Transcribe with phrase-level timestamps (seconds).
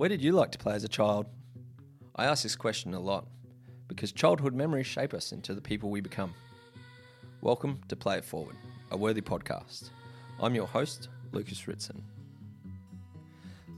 [0.00, 1.26] Where did you like to play as a child?
[2.16, 3.26] I ask this question a lot
[3.86, 6.32] because childhood memories shape us into the people we become.
[7.42, 8.56] Welcome to Play It Forward,
[8.92, 9.90] a worthy podcast.
[10.40, 12.02] I'm your host, Lucas Ritson.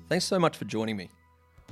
[0.08, 1.10] Thanks so much for joining me.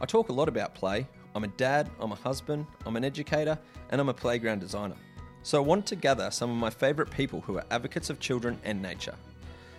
[0.00, 1.06] I talk a lot about play.
[1.36, 3.56] I'm a dad, I'm a husband, I'm an educator,
[3.90, 4.96] and I'm a playground designer.
[5.44, 8.58] So I want to gather some of my favourite people who are advocates of children
[8.64, 9.14] and nature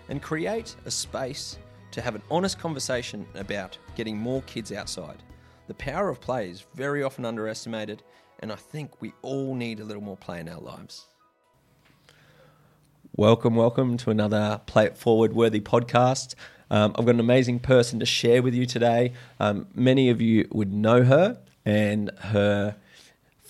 [0.08, 1.58] and create a space
[1.92, 5.24] to have an honest conversation about getting more kids outside.
[5.68, 8.04] The power of play is very often underestimated,
[8.40, 11.06] and I think we all need a little more play in our lives.
[13.16, 16.36] Welcome, welcome to another Play It Forward worthy podcast.
[16.70, 19.14] Um, I've got an amazing person to share with you today.
[19.40, 22.78] Um, many of you would know her and her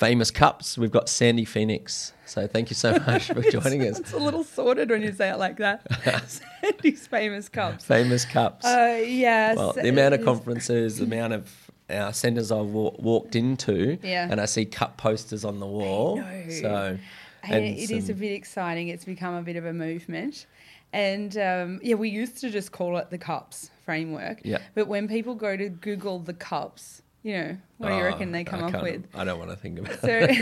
[0.01, 0.79] famous cups.
[0.79, 2.13] We've got Sandi Phoenix.
[2.25, 3.99] So thank you so much for joining us.
[3.99, 5.85] It's a little sorted when you say it like that.
[6.61, 7.85] Sandy's famous cups.
[7.85, 8.65] Famous cups.
[8.65, 9.57] Uh, yes.
[9.57, 14.27] Well, the amount of conferences, the amount of uh, centres I've wa- walked into, Yeah.
[14.29, 16.17] and I see cup posters on the wall.
[16.49, 16.97] So,
[17.43, 18.87] And it is a some- bit exciting.
[18.87, 20.47] It's become a bit of a movement.
[20.93, 24.39] And um, yeah, we used to just call it the cups framework.
[24.43, 24.57] Yeah.
[24.73, 28.43] But when people go to Google the cups, you know, what do you reckon they
[28.43, 29.05] come up with?
[29.15, 30.35] I don't want to think about it.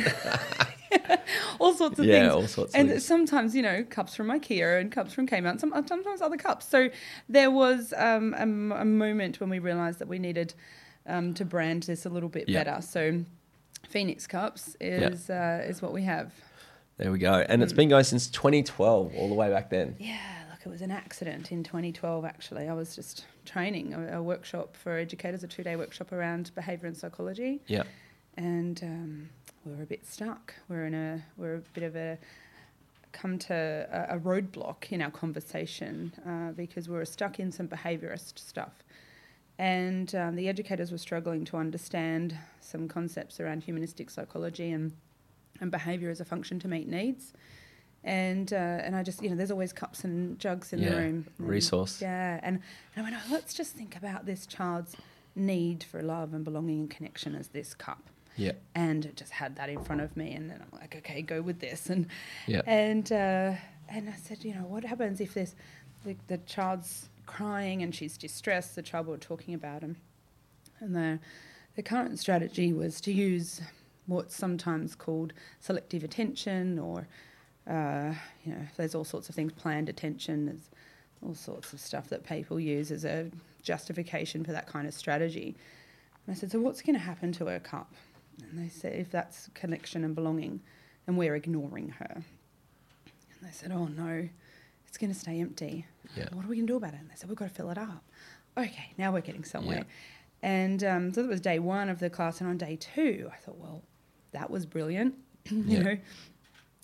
[0.92, 1.16] So
[1.60, 2.34] all sorts of Yeah, things.
[2.34, 3.06] all sorts of and things.
[3.06, 6.68] sometimes, you know, cups from IKEA and cups from Kmart, some, sometimes other cups.
[6.68, 6.90] So
[7.28, 8.42] there was um, a,
[8.82, 10.54] a moment when we realised that we needed
[11.06, 12.64] um, to brand this a little bit Yeah.
[12.64, 12.82] better.
[12.82, 13.24] So
[13.88, 16.34] Phoenix Cups is uh, is what we have.
[16.98, 17.34] There we go.
[17.48, 17.64] And Mm.
[17.64, 19.96] it's been going since 2012, all the way back then.
[20.00, 20.18] Yeah,
[20.52, 22.68] look, it was an accident in 2012, actually.
[22.68, 26.88] I was just training a, a workshop for educators, a two day workshop around behaviour
[26.88, 27.62] and psychology.
[27.68, 27.84] Yeah.
[28.38, 29.30] and um,
[29.66, 30.54] we were a bit stuck.
[30.70, 32.18] We're in a we're a bit of a
[33.12, 37.68] come to a, a roadblock in our conversation uh, because we were stuck in some
[37.68, 38.84] behaviourist stuff,
[39.58, 44.94] and um, the educators were struggling to understand some concepts around humanistic psychology and
[45.62, 47.34] and behaviour as a function to meet needs.
[48.04, 50.96] And uh, and I just you know there's always cups and jugs in Yeah, the
[50.98, 51.28] room.
[51.38, 52.02] And- resource.
[52.02, 52.60] Yeah, and,
[52.96, 54.96] and I went, oh, let's just think about this child's
[55.36, 58.54] need for love and belonging and connection as this cup Yeah.
[58.76, 61.42] and it just had that in front of me and then I'm like okay go
[61.42, 62.08] with this and
[62.48, 62.62] Yeah.
[62.66, 63.54] and uh,
[63.88, 65.56] and I said you know what happens if this
[66.04, 69.96] the, the child's crying and she's distressed the child we were talking about and
[70.80, 71.20] and the
[71.76, 73.62] the current strategy was to use
[74.08, 77.08] what's sometimes called selective attention or
[77.70, 78.14] uh,
[78.44, 80.70] you know there's all sorts of things planned attention there's
[81.26, 83.30] all sorts of stuff that people use as a
[83.62, 85.56] justification for that kind of strategy
[86.28, 87.92] and I said, so what's going to happen to her cup?
[88.44, 90.62] And they said, if that's connection and belonging,
[91.08, 92.12] and we're ignoring her.
[92.16, 92.24] And
[93.42, 94.30] they said, oh no,
[94.88, 95.88] it's going to stay empty.
[96.16, 96.26] Yeah.
[96.34, 97.00] What are we going to do about it?
[97.00, 98.04] And they said, we've got to fill it up.
[98.58, 99.78] Okay, now we're getting somewhere.
[100.44, 100.48] Yeah.
[100.50, 102.42] And um, so that was day one of the class.
[102.42, 103.82] And on day two, I thought, well,
[104.32, 105.16] that was brilliant.
[105.50, 105.80] you Yeah.
[105.82, 105.98] know,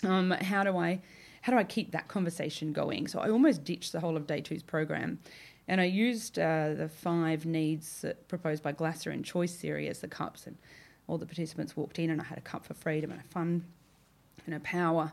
[0.03, 1.01] um, how do I
[1.41, 3.07] how do I keep that conversation going?
[3.07, 5.19] So I almost ditched the whole of day two's program,
[5.67, 10.07] and I used uh, the five needs proposed by Glasser and Choice theory as the
[10.07, 10.57] cups, and
[11.07, 13.63] all the participants walked in, and I had a cup for freedom and a fun,
[14.45, 15.11] and a power,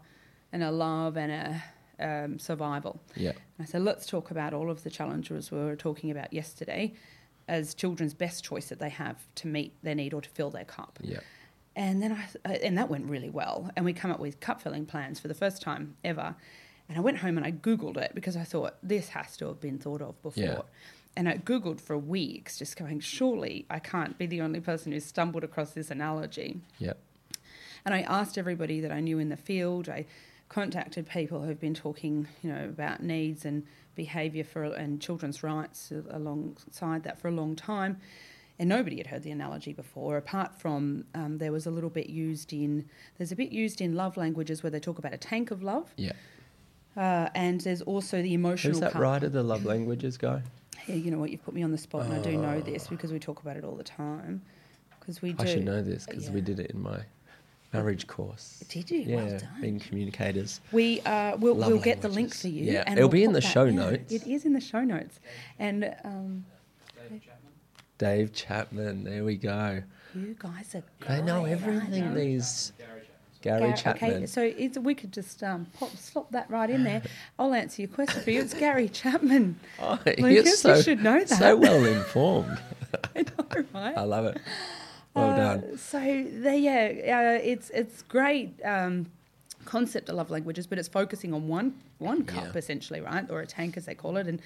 [0.53, 1.63] and a love and a
[2.03, 3.01] um, survival.
[3.15, 3.31] Yeah.
[3.31, 6.95] And I said, let's talk about all of the challenges we were talking about yesterday
[7.49, 10.65] as children's best choice that they have to meet their need or to fill their
[10.65, 10.99] cup.
[11.03, 11.21] Yeah.
[11.75, 13.71] And then I, uh, and that went really well.
[13.77, 16.35] And we come up with cup filling plans for the first time ever.
[16.89, 19.61] And I went home and I Googled it because I thought this has to have
[19.61, 20.45] been thought of before.
[20.45, 20.61] Yeah.
[21.17, 25.05] And I Googled for weeks, just going, surely I can't be the only person who's
[25.05, 26.61] stumbled across this analogy.
[26.79, 26.95] Yeah.
[27.85, 29.89] And I asked everybody that I knew in the field.
[29.89, 30.07] I
[30.49, 35.93] contacted people who've been talking, you know, about needs and behaviour for and children's rights
[36.11, 37.99] alongside that for a long time.
[38.59, 42.09] And nobody had heard the analogy before, apart from um, there was a little bit
[42.09, 45.51] used in, there's a bit used in love languages where they talk about a tank
[45.51, 45.93] of love.
[45.97, 46.13] Yeah.
[46.97, 49.03] Uh, and there's also the emotional Who's that cup.
[49.03, 50.43] writer, the love languages guy?
[50.87, 52.89] Yeah, you know what, you've put me on the spot, and I do know this
[52.89, 54.43] because we talk about it all the time.
[55.01, 55.43] Because we do.
[55.43, 57.01] I should know this because we did it in my
[57.73, 58.63] marriage course.
[58.69, 58.99] Did you?
[59.01, 59.49] Yeah, Well done.
[59.61, 60.61] being communicators.
[60.71, 62.73] We uh, we'll, we'll get the link for you.
[62.73, 64.13] Yeah, and it'll we'll be in the show yeah, notes.
[64.13, 65.19] It is in the show notes,
[65.59, 66.45] and um,
[67.11, 67.42] Dave Chapman.
[68.03, 69.83] There we go.
[70.15, 70.83] you guys are.
[71.09, 72.03] They know everything.
[72.05, 72.73] aren't These
[73.41, 74.13] Gary Gar- Chapman.
[74.15, 77.03] Okay, so it's, we could just um, pop, slop that right in there.
[77.39, 78.41] I'll answer your question for you.
[78.41, 79.59] It's Gary Chapman.
[79.81, 81.29] Oh, you're Lucas, you should know that.
[81.39, 82.59] So well informed.
[83.17, 83.97] I know, right?
[83.97, 84.39] I love it.
[85.15, 85.79] Well Uh, done.
[85.79, 89.07] So there, yeah, uh, it's it's great um,
[89.65, 92.59] concept of love languages, but it's focusing on one one cup Yeah.
[92.59, 94.41] essentially, right, or a tank as they call it, and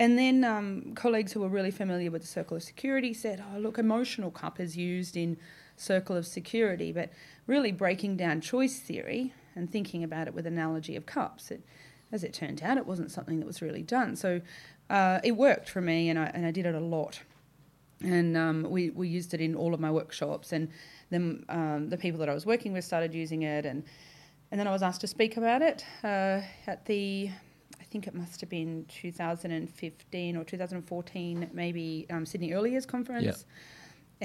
[0.00, 3.58] And then um, colleagues who were really familiar with the circle of security said, "Oh,
[3.58, 5.36] look, emotional cup is used in
[5.76, 7.10] circle of security, but
[7.46, 11.50] really breaking down choice theory and thinking about it with analogy of cups.
[11.50, 11.62] It,
[12.10, 14.16] as it turned out, it wasn't something that was really done.
[14.16, 14.40] So
[14.88, 17.20] uh, it worked for me, and I and I did it a lot.
[18.02, 20.70] And um, we, we used it in all of my workshops, and
[21.10, 23.84] then um, the people that I was working with started using it, and
[24.50, 27.30] and then I was asked to speak about it uh, at the
[27.90, 33.24] think it must have been 2015 or 2014, maybe um, Sydney Early Years Conference.
[33.24, 33.34] Yeah.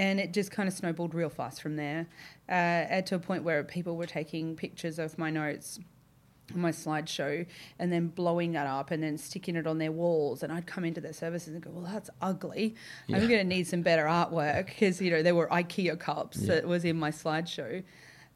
[0.03, 2.07] And it just kind of snowballed real fast from there,
[2.49, 5.79] uh, to a point where people were taking pictures of my notes
[6.53, 7.45] my slideshow
[7.79, 10.43] and then blowing that up and then sticking it on their walls.
[10.43, 12.75] And I'd come into their services and go, well, that's ugly.
[13.07, 13.17] Yeah.
[13.17, 16.55] I'm going to need some better artwork because, you know, there were IKEA cups Yeah.
[16.55, 17.83] that was in my slideshow.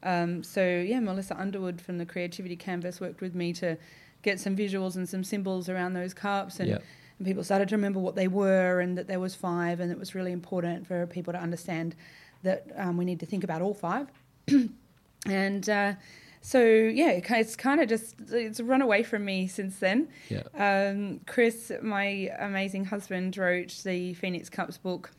[0.02, 3.76] Um, so, yeah, Melissa Underwood from the Creativity Canvas worked with me to
[4.22, 6.60] get some visuals and some symbols around those cups.
[6.60, 6.78] And, Yeah.
[7.18, 9.80] and people started to remember what they were and that there was five.
[9.80, 11.94] And it was really important for people to understand
[12.42, 14.08] that um, we need to think about all five.
[15.26, 15.94] and uh,
[16.40, 20.08] so, yeah, it's kind of just, it's run away from me since then.
[20.28, 20.42] Yeah.
[20.54, 25.10] Um, Chris, my amazing husband, wrote the Phoenix Cups book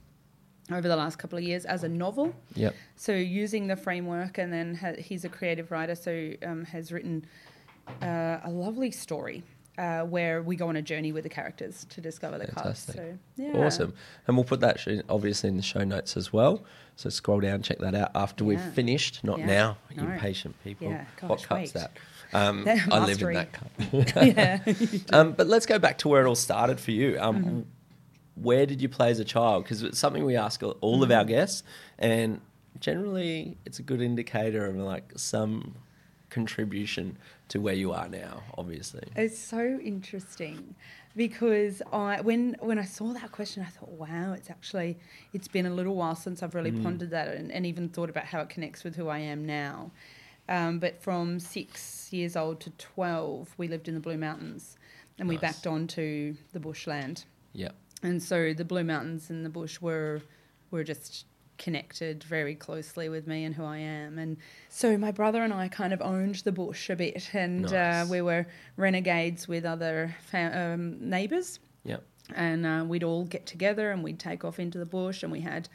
[0.72, 2.34] over the last couple of years as a novel.
[2.56, 2.76] Yep.
[2.96, 7.26] So using the framework, and then ha- he's a creative writer, so um, has written
[8.02, 9.44] uh, a lovely story
[9.78, 12.96] uh, where we go on a journey with the characters to discover the Fantastic.
[12.96, 13.08] cups.
[13.08, 13.94] So yeah, Awesome.
[14.28, 16.64] And we'll put that sh- obviously in the show notes as well.
[16.98, 19.46] So scroll down, check that out after we've finished, not Yeah.
[19.46, 19.78] now.
[19.96, 20.04] No.
[20.12, 20.90] Impatient people.
[20.90, 21.74] Yeah, what cup's wait.
[21.74, 21.92] that?
[22.34, 23.72] Um, I live in that cup.
[23.92, 24.60] yeah,
[25.12, 27.18] um, but let's go back to where it all started for you.
[27.20, 27.62] Um, Mm-hmm.
[28.36, 29.66] Where did you play as a child?
[29.66, 31.28] Because it's something we ask all- all of our Mm-hmm.
[31.28, 31.64] guests,
[32.00, 32.40] and
[32.80, 35.76] generally it's a good indicator of like some
[36.30, 37.18] contribution
[37.52, 38.44] to where you are now.
[38.58, 40.76] Obviously, It's so interesting
[41.16, 44.98] because I when when I saw that question, I thought, wow, it's actually
[45.34, 48.26] it's been a little while since I've really pondered that and, and even thought about
[48.26, 49.92] how it connects with who I am now.
[50.50, 54.78] Um, but from six years old to twelve, we lived in the Blue Mountains,
[55.20, 55.42] and we Nice.
[55.42, 57.26] backed onto the bushland.
[57.54, 57.72] yeah,
[58.02, 60.22] And so the Blue Mountains and the bush were
[60.72, 61.26] were just
[61.62, 64.18] connected very closely with me and who I am.
[64.18, 64.38] And
[64.68, 68.22] so my brother and I kind of owned the bush a bit, and uh, we
[68.22, 68.48] were
[68.78, 71.60] renegades with other fa- um, neighbours.
[71.84, 71.98] yeah,
[72.36, 75.42] And uh, we'd all get together and we'd take off into the bush, and we
[75.42, 75.70] had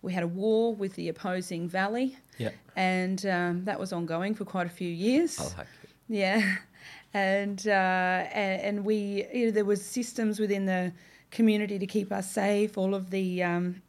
[0.00, 2.50] we had a war with the opposing valley, yeah.
[2.76, 5.38] and um, that was ongoing for quite a few years.
[5.38, 5.90] I like it.
[6.08, 6.56] Yeah,
[7.12, 7.70] and uh,
[8.32, 10.92] and, and we you know, there was systems within the
[11.30, 12.78] community to keep us safe.
[12.78, 13.82] All of the um,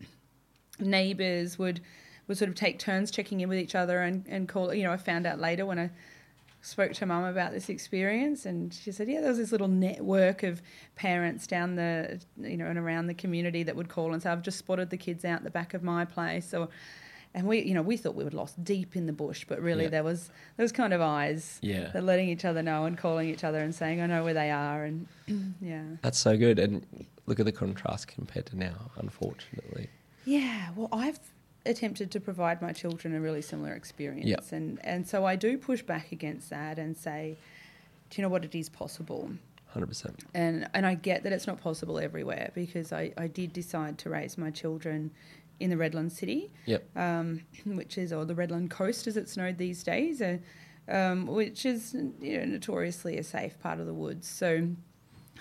[0.80, 1.82] neighbours would
[2.28, 4.74] would sort of take turns checking in with each other and and call.
[4.74, 5.90] You know, I found out later when I
[6.62, 10.44] spoke to mum about this experience and she said yeah there was this little network
[10.44, 10.62] of
[10.98, 14.42] parents down the you know and around the community that would call and say i've
[14.42, 16.68] just spotted the kids out the back of my place or
[17.34, 19.86] and we you know we thought we were lost deep in the bush but really
[19.86, 19.90] Yeah.
[19.90, 21.92] there was there was kind of eyes Yeah.
[21.94, 24.52] that letting each other know and calling each other and saying i know where they
[24.52, 25.08] are and
[25.62, 26.60] yeah That's so good.
[26.60, 26.86] And
[27.26, 29.88] look at the contrast compared to now, unfortunately.
[30.30, 31.20] Yeah, well, I've
[31.66, 34.52] attempted to provide my children a really similar experience, Yep.
[34.52, 37.38] and and so I do push back against that and say,
[38.10, 38.46] do you know what?
[38.46, 39.32] It is possible,
[39.76, 40.20] 100%.
[40.34, 44.10] and and I get that it's not possible everywhere because I I did decide to
[44.10, 45.12] raise my children
[45.60, 46.82] in the Redland City, Yep.
[46.96, 50.38] um, which is or the Redland Coast as it's known these days, uh,
[50.88, 54.28] um, which is you know notoriously a safe part of the woods.
[54.28, 54.70] So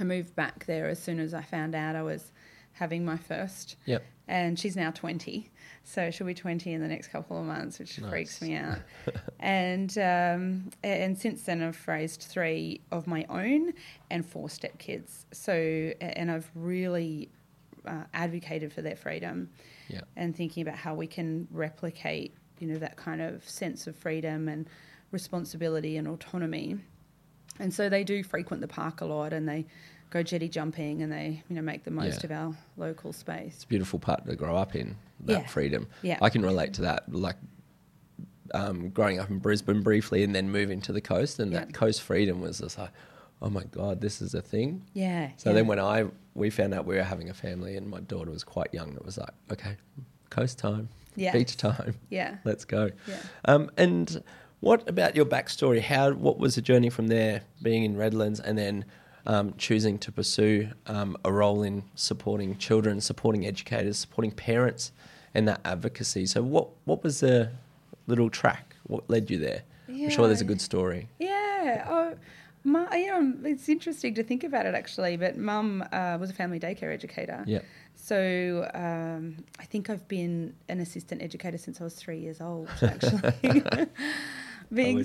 [0.00, 2.32] I moved back there as soon as I found out I was
[2.72, 4.02] having my first Yep.
[4.28, 5.50] And she's now 20
[5.84, 8.10] so she'll be 20 in the next couple of months which Nice.
[8.10, 8.78] freaks me out
[9.40, 13.72] and um, and since then i've raised three of my own
[14.10, 15.52] and four stepkids so
[16.00, 17.30] and i've really
[17.86, 19.48] uh, advocated for their freedom
[19.88, 20.02] Yeah.
[20.16, 24.48] and thinking about how we can replicate you know that kind of sense of freedom
[24.48, 24.68] and
[25.10, 26.76] responsibility and autonomy
[27.58, 29.64] and so they do frequent the park a lot and they
[30.10, 32.26] go jetty jumping and they you know make the most Yeah.
[32.26, 35.46] of our local space It's a beautiful part to grow up in, that Yeah.
[35.46, 35.86] freedom.
[36.02, 36.18] Yeah.
[36.22, 37.12] I can relate to that.
[37.12, 37.36] Like,
[38.54, 41.60] um, growing up in Brisbane briefly and then moving to the coast, and Yeah.
[41.60, 42.90] that coast freedom was just like,
[43.42, 44.84] oh my God, this is a thing.
[44.94, 48.00] yeah So then when I we found out we were having a family and my
[48.00, 49.76] daughter was quite young, it was like, okay,
[50.30, 51.32] coast time, Yeah.
[51.32, 52.90] beach time, yeah let's go.
[53.06, 54.22] yeah Um, and
[54.60, 55.80] what about your backstory?
[55.80, 58.84] How what was the journey from there, being in Redlands, and then
[59.28, 64.90] um, choosing to pursue um, a role in supporting children, supporting educators, supporting parents,
[65.34, 66.26] and that advocacy?
[66.26, 67.52] So what what was the
[68.06, 68.74] little track?
[68.84, 69.62] What led you there?
[69.88, 71.08] I'm sure there's a good story.
[71.18, 71.86] Yeah.
[71.88, 72.14] Oh,
[72.64, 75.16] My, you know, it's interesting to think about it actually.
[75.16, 77.44] But mum uh, was a family daycare educator.
[77.46, 77.60] Yeah.
[77.94, 82.68] So um, I think I've been an assistant educator since I was three years old.
[82.82, 83.32] Actually,
[84.72, 84.96] being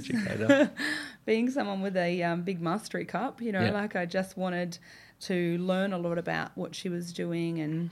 [1.25, 3.72] being someone with a um, big mastery cup, you know, Yeah.
[3.72, 4.77] like I just wanted
[5.22, 7.89] to learn a lot about what she was doing, and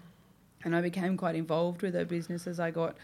[0.63, 2.95] and I became quite involved with her business as I got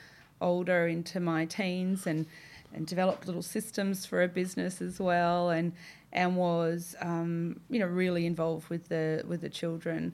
[0.41, 2.25] older into my teens, and
[2.73, 5.71] and developed little systems for her business as well, and
[6.11, 10.13] and was um, you know really involved with the with the children.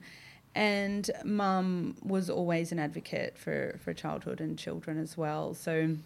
[0.56, 5.52] And mum was always an advocate for, for childhood and children as well.
[5.52, 5.96] So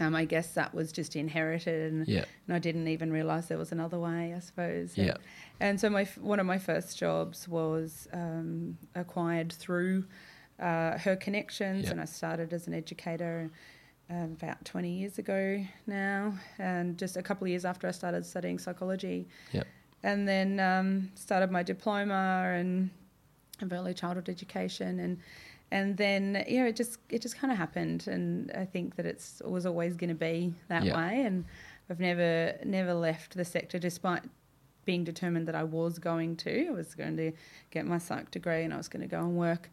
[0.00, 2.24] um, I guess that was just inherited, and, Yeah.
[2.46, 4.96] and I didn't even realise there was another way, I suppose.
[4.98, 5.16] Yeah.
[5.60, 10.04] And so my one of my first jobs was um, acquired through
[10.58, 11.90] uh, her connections, Yeah.
[11.92, 13.50] and I started as an educator
[14.10, 18.26] um, about 20 years ago now, and just a couple of years after I started
[18.26, 19.28] studying psychology.
[19.52, 19.62] Yeah.
[20.02, 22.90] And then um, started my diploma and
[23.62, 25.18] of early childhood education and
[25.76, 26.22] and then
[26.60, 29.92] know it just it just kind of happened and I think that it's was always
[30.00, 30.96] going to be that Yeah.
[30.96, 31.44] way and
[31.90, 32.32] I've never
[32.64, 34.22] never left the sector despite
[34.84, 37.32] being determined that I was going to I was going to
[37.70, 39.64] get my psych degree and I was going to go and work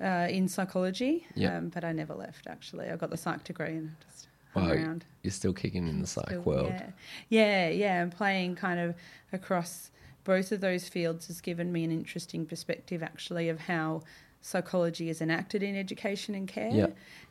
[0.00, 1.56] uh, in psychology Yeah.
[1.58, 4.74] um, but I never left actually I got the psych degree and just hung Wow,
[4.74, 6.72] around You're still kicking in the psych Still- world.
[6.76, 6.90] Yeah,
[7.30, 8.02] yeah, yeah.
[8.02, 8.94] And playing kind of
[9.32, 9.90] across
[10.24, 14.02] both of those fields has given me an interesting perspective, actually, of how
[14.42, 16.70] psychology is enacted in education and care.
[16.70, 16.86] Yeah.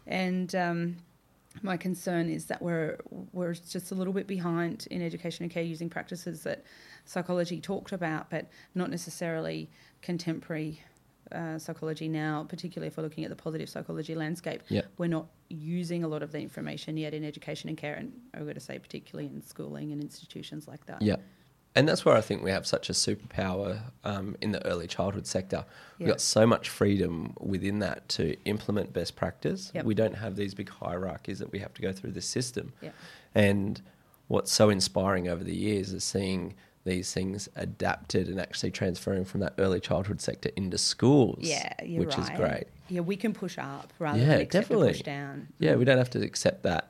[0.07, 0.97] And um,
[1.61, 2.97] my concern is that we're
[3.33, 6.63] we're just a little bit behind in education and care using practices that
[7.05, 9.69] psychology talked about, but not necessarily
[10.01, 10.81] contemporary.
[11.33, 14.81] Uh, psychology now, particularly if we're looking at the positive psychology landscape, Yeah.
[14.97, 18.41] we're not using a lot of the information yet in education and care, and I'm
[18.43, 21.01] going to say particularly in schooling and institutions like that.
[21.01, 21.15] Yeah.
[21.73, 25.25] And that's where I think we have such a superpower um, in the early childhood
[25.25, 25.63] sector.
[25.99, 29.71] We've got so much freedom within that to implement best practice.
[29.73, 29.85] Yep.
[29.85, 32.73] We don't have these big hierarchies that we have to go through the system.
[32.81, 32.89] Yeah.
[33.35, 33.81] And
[34.27, 39.39] what's so inspiring over the years is seeing these things adapted and actually transferring from
[39.41, 41.37] that early childhood sector into schools.
[41.41, 42.31] Yeah, you're which right.
[42.31, 42.63] is great.
[42.89, 44.89] Yeah, we can push up rather Yeah, than definitely.
[44.89, 45.47] push down.
[45.59, 46.89] Yeah, we don't have to accept that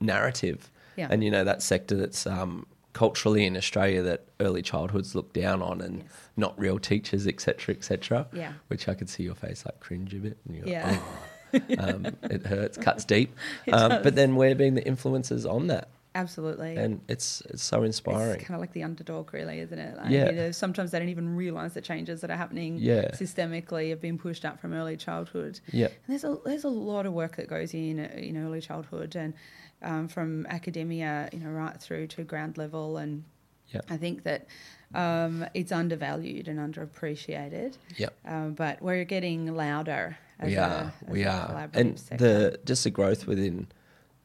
[0.00, 0.70] narrative.
[0.96, 1.08] Yeah.
[1.10, 2.66] And you know that sector that's um,
[3.02, 6.06] culturally in Australia that early childhoods look down on and Yes.
[6.36, 8.28] not real teachers, etc., etc.
[8.32, 8.52] Yeah.
[8.68, 10.36] Which I could see your face like cringe a bit.
[10.46, 10.98] And you go, Yeah.
[11.00, 11.28] "Oh."
[11.84, 12.06] um,
[12.36, 13.30] it hurts, cuts deep.
[13.72, 16.76] Um, but then we're being the influencers on that, Absolutely.
[16.76, 18.36] and it's it's so inspiring.
[18.36, 19.96] It's kind of like the underdog, really, isn't it?
[19.96, 20.26] Like, Yeah.
[20.30, 23.08] You know, sometimes they don't even realise the changes that are happening Yeah.
[23.22, 25.58] systemically have been pushed up from early childhood.
[25.72, 25.86] Yeah.
[25.88, 29.16] And there's a there's a lot of work that goes in uh, in early childhood
[29.16, 29.34] and
[29.82, 33.24] um, from academia, you know, right through to ground level, and
[33.68, 33.80] Yeah.
[33.88, 34.46] I think that
[34.94, 37.76] um, it's undervalued and underappreciated.
[37.96, 38.08] Yeah.
[38.26, 40.18] Um, but we're getting louder.
[40.38, 42.24] As we are, we are, and sector.
[42.50, 43.68] the just the growth within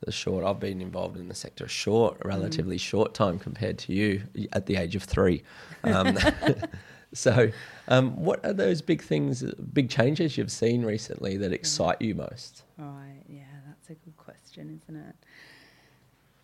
[0.06, 0.44] the short.
[0.44, 2.26] I've been involved in the sector a short, Mm.
[2.28, 4.24] relatively short time compared to you
[4.54, 5.44] at the age of three.
[5.84, 6.18] Um,
[7.14, 7.52] so,
[7.88, 12.64] um, what are those big things, big changes you've seen recently that excite you most?
[12.78, 15.16] Right, yeah, that's a good question, isn't it?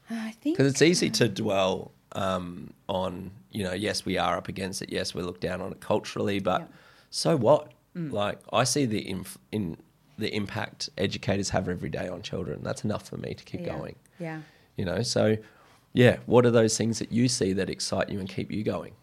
[0.09, 4.47] I think Because it's easy to dwell um, on, you know, yes, we are up
[4.47, 4.91] against it.
[4.91, 6.61] Yes, we look down on it culturally, but.
[6.61, 6.67] Mm.
[7.09, 7.71] so what?
[7.95, 9.77] Like, I see the inf- in
[10.17, 12.61] the impact educators have every day on children.
[12.63, 13.95] That's enough for me to keep yeah, going.
[14.19, 14.41] Yeah.
[14.77, 15.37] You know, so
[15.93, 18.93] yeah, what are those things that you see that excite you and keep you going?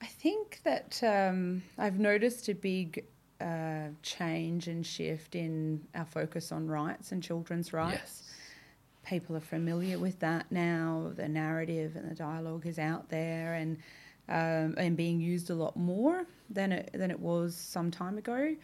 [0.00, 3.04] I think that um, I've noticed a big
[3.40, 8.27] uh, change and shift in our focus on rights and children's rights.
[9.08, 11.12] People are familiar with that now.
[11.14, 13.78] The narrative and the dialogue is out there and
[14.28, 18.54] um, and being used a lot more than it than it was some time ago.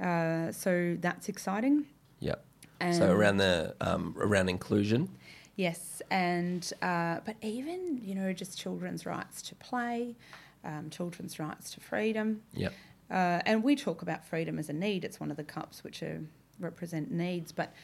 [0.00, 1.84] Uh, so that's exciting.
[2.20, 2.36] Yeah.
[2.80, 5.10] And so around the um, around inclusion.
[5.56, 10.16] Yes, and uh, but even you know just children's rights to play,
[10.64, 12.70] um, children's rights to freedom, Yeah.
[13.10, 15.04] uh, and we talk about freedom as a need.
[15.04, 16.22] It's one of the cups which are,
[16.58, 17.74] represent needs, but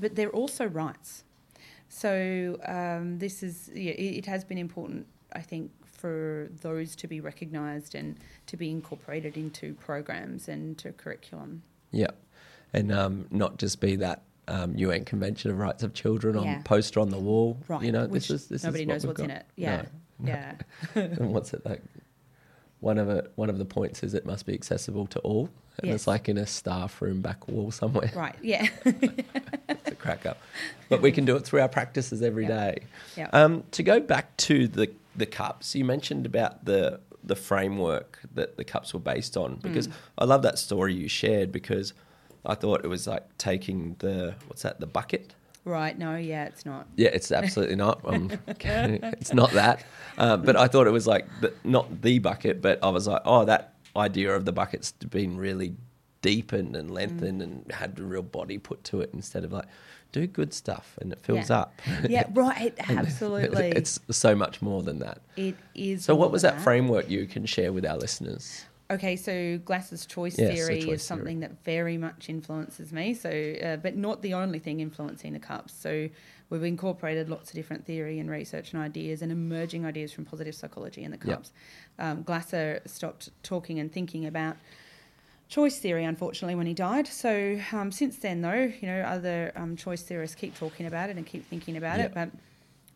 [0.00, 1.24] but they're also rights.
[1.88, 7.08] So um, this is yeah, it, it has been important, I think, for those to
[7.08, 8.16] be recognised and
[8.46, 11.62] to be incorporated into programs and to curriculum.
[11.90, 12.10] Yeah.
[12.72, 16.62] And um, not just be that um, UN Convention of Rights of Children on Yeah.
[16.64, 17.58] poster on the wall.
[17.66, 19.46] Right, You know, which this is this nobody is what knows what's in it.
[19.56, 19.82] Yeah,
[20.18, 20.28] No.
[20.30, 20.54] yeah.
[20.94, 21.82] and what's it like?
[22.80, 25.88] One of it, one of the points is it must be accessible to all, and
[25.88, 25.94] Yes.
[25.96, 28.10] it's like in a staff room back wall somewhere.
[28.14, 28.36] Right.
[28.42, 28.68] Yeah.
[29.68, 30.38] It's a crack up,
[30.88, 32.48] but we can do it through our practices every Yeah.
[32.70, 32.78] day.
[33.16, 33.28] yeah.
[33.32, 38.56] Um, to go back to the the cups, you mentioned about the the framework that
[38.56, 41.92] the cups were based on because I love that story you shared because
[42.46, 45.34] I thought it was like taking the what's that the bucket.
[45.68, 45.96] Right?
[45.98, 46.86] No, yeah, it's not.
[46.96, 48.00] Yeah, it's absolutely not.
[48.04, 49.84] Um, it's not that.
[50.16, 53.22] Uh, but I thought it was like the, not the bucket, but I was like,
[53.24, 55.74] oh, that idea of the bucket's been really
[56.22, 59.66] deepened and lengthened and had a real body put to it instead of like
[60.10, 61.58] do good stuff and it fills Yeah.
[61.58, 61.80] up.
[62.08, 62.74] Yeah, right.
[62.88, 63.68] Absolutely.
[63.70, 65.20] It's so much more than that.
[65.36, 66.04] it is.
[66.04, 68.64] So, what was than that framework you can share with our listeners?
[68.90, 71.48] Okay, so Glasser's choice Yeah, so theory choice is something theory.
[71.52, 73.12] that very much influences me.
[73.12, 73.28] So,
[73.62, 75.74] uh, but not the only thing influencing the cups.
[75.74, 76.08] So,
[76.48, 80.54] we've incorporated lots of different theory and research and ideas and emerging ideas from positive
[80.54, 81.36] psychology in the Yep.
[81.36, 81.52] cups.
[81.98, 84.56] Um, Glasser stopped talking and thinking about
[85.50, 87.06] choice theory, unfortunately, when he died.
[87.06, 91.18] So, um, since then, though, you know, other um, choice theorists keep talking about it
[91.18, 92.06] and keep thinking about Yeah.
[92.06, 92.14] it.
[92.14, 92.30] But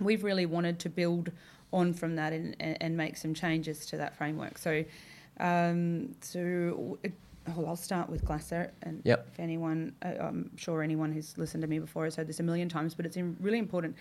[0.00, 1.30] we've really wanted to build
[1.70, 4.56] on from that and, and and make some changes to that framework.
[4.56, 4.84] So,
[5.41, 6.99] um, so
[7.49, 8.73] oh, I'll start with Glasser.
[8.83, 9.29] And Yep.
[9.33, 12.43] if anyone, uh, I'm sure anyone who's listened to me before has heard this a
[12.43, 13.97] million times, but it's really important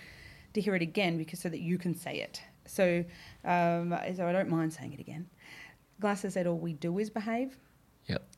[0.53, 2.41] to hear it again because so that you can say it.
[2.65, 3.03] So,
[3.45, 5.27] um, so I don't mind saying it again.
[5.99, 7.57] Glasser said, "All we do is behave."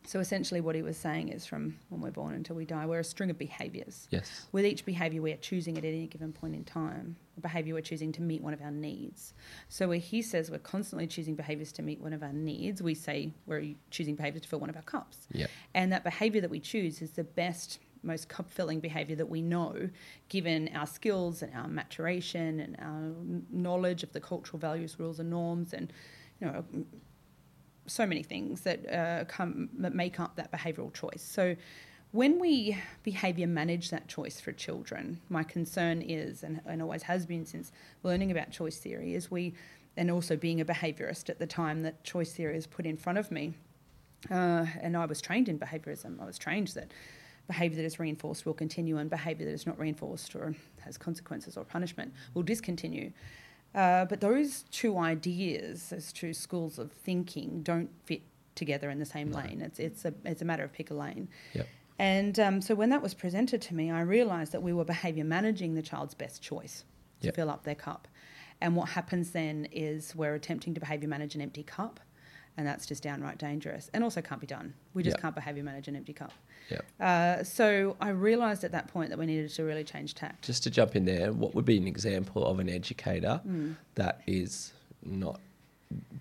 [0.06, 3.00] So essentially, what he was saying is, from when we're born until we die, we're
[3.00, 4.08] a string of behaviours.
[4.12, 4.48] Yes.
[4.52, 7.82] With each behaviour, we are choosing at any given point in time a behaviour we're
[7.82, 9.34] choosing to meet one of our needs.
[9.70, 12.94] So where he says we're constantly choosing behaviours to meet one of our needs, we
[12.94, 15.28] say we're choosing behaviours to fill one of our cups.
[15.32, 15.50] Yep.
[15.74, 19.42] And that behaviour that we choose is the best, most cup filling behaviour that we
[19.42, 19.90] know,
[20.30, 23.14] given our skills and our maturation and our
[23.50, 25.92] knowledge of the cultural values, rules, and norms, and
[26.40, 26.64] you know,
[27.86, 31.22] so many things that uh, come that make up that behavioural choice.
[31.22, 31.56] So,
[32.12, 37.26] when we behaviour manage that choice for children, my concern is, and, and always has
[37.26, 37.72] been since
[38.04, 39.56] learning about choice theory, is we,
[39.98, 43.18] and also being a behaviourist at the time that choice theory is put in front
[43.18, 43.54] of me,
[44.30, 46.22] uh, and I was trained in behaviourism.
[46.22, 46.92] I was trained that
[47.48, 51.58] behaviour that is reinforced will continue, and behaviour that is not reinforced or has consequences
[51.58, 53.12] or punishment will discontinue.
[53.76, 58.22] Uh, but those two ideas, those two schools of thinking, don't fit
[58.56, 59.38] together in the same No.
[59.40, 59.62] lane.
[59.62, 61.28] It's it's a it's a matter of pick a lane.
[61.54, 61.68] Yep.
[62.00, 65.24] And um, so when that was presented to me, I realised that we were behaviour
[65.24, 66.84] managing the child's best choice
[67.22, 67.36] to Yep.
[67.36, 68.08] fill up their cup.
[68.62, 72.00] And what happens then is we're attempting to behaviour manage an empty cup,
[72.58, 74.74] and that's just downright dangerous and also can't be done.
[74.94, 75.22] We just Yep.
[75.22, 76.32] can't behaviour manage an empty cup.
[76.70, 76.86] Yep.
[77.00, 80.42] Uh, so I realised at that point that we needed to really change tack.
[80.42, 83.76] Just to jump in there, what would be an example of an educator Mm.
[83.96, 84.74] that is
[85.04, 85.40] not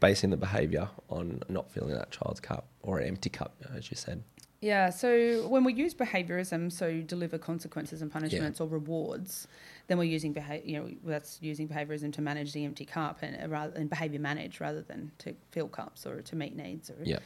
[0.01, 3.97] basing the behaviour on not filling that child's cup or an empty cup, as you
[3.97, 4.23] said?
[4.61, 9.49] Yeah, so when we use behaviorism, so deliver consequences and punishments or rewards,
[9.89, 10.65] then we're using behavior.
[10.65, 14.21] You know, that's using behaviorism to manage the empty cup and uh, rather and behavior
[14.21, 17.19] manage rather than to fill cups or to meet needs or Yeah.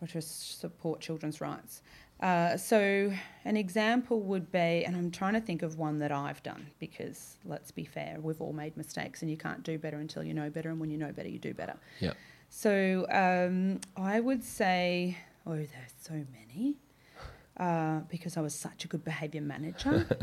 [0.00, 1.82] or to support children's rights.
[2.22, 3.12] Uh, so
[3.44, 7.36] an example would be, and I'm trying to think of one that I've done because
[7.44, 10.48] let's be fair, we've all made mistakes, and you can't do better until you know
[10.48, 11.74] better, and when you know better, you do better.
[11.98, 12.12] Yeah.
[12.48, 16.76] So um, I would say, oh, there's so many,
[17.56, 20.06] uh, because I was such a good behaviour manager.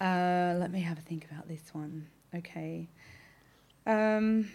[0.00, 2.06] uh, let me have a think about this one.
[2.34, 2.86] Okay.
[3.86, 4.50] Um,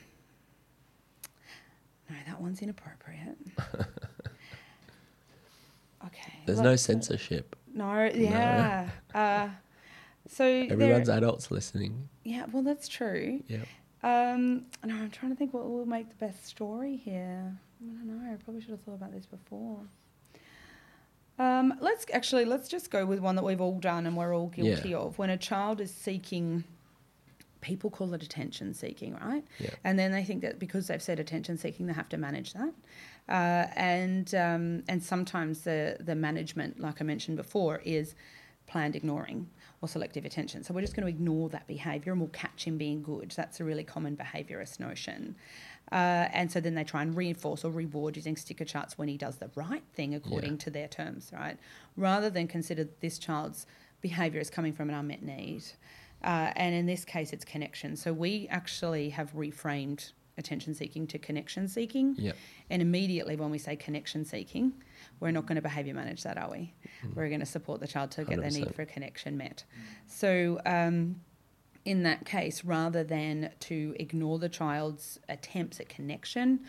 [2.08, 3.38] no, that one's inappropriate.
[6.06, 6.34] Okay.
[6.46, 7.56] There's let- no censorship.
[7.74, 8.90] No, yeah.
[9.14, 9.50] Uh,
[10.28, 12.10] so there- Everyone's adults listening.
[12.24, 13.44] yeah, well, that's true.
[13.48, 13.64] Yeah.
[14.02, 17.54] Um, no, I'm trying to think what will make the best story here.
[17.82, 18.32] I don't know.
[18.32, 19.80] I probably should have thought about this before.
[21.38, 24.48] Um, let's actually let's just go with one that we've all done and we're all
[24.48, 24.98] guilty Yeah.
[24.98, 25.18] of.
[25.18, 26.66] When a child is seeking,
[27.62, 29.46] people call it attention seeking, right?
[29.58, 29.70] Yeah.
[29.86, 32.74] And then they think that because they've said attention seeking, they have to manage that.
[33.30, 38.16] Uh, and um, and sometimes the the management, like I mentioned before, is
[38.66, 39.48] planned ignoring
[39.82, 40.64] or selective attention.
[40.64, 43.32] So we're just going to ignore that behaviour and we'll catch him being good.
[43.36, 45.36] That's a really common behaviourist notion.
[45.92, 49.18] Uh, and so then they try and reinforce or reward using sticker charts when he
[49.18, 50.58] does the right thing according Yeah.
[50.58, 51.58] to their terms, right?
[51.98, 53.66] Rather than consider this child's
[54.02, 55.64] behaviour as coming from an unmet need.
[56.24, 57.96] Uh, and in this case, it's connection.
[57.96, 62.16] So we actually have reframed attention seeking to connection seeking.
[62.18, 62.32] Yeah.
[62.70, 64.74] And immediately when we say connection seeking,
[65.20, 66.74] we're not going to behaviour manage that, are we?
[67.14, 68.76] We're going to support the child to get their need 100%.
[68.76, 69.66] for connection met.
[70.08, 71.22] So um,
[71.86, 76.62] in that case, rather than to ignore the child's attempts at connection,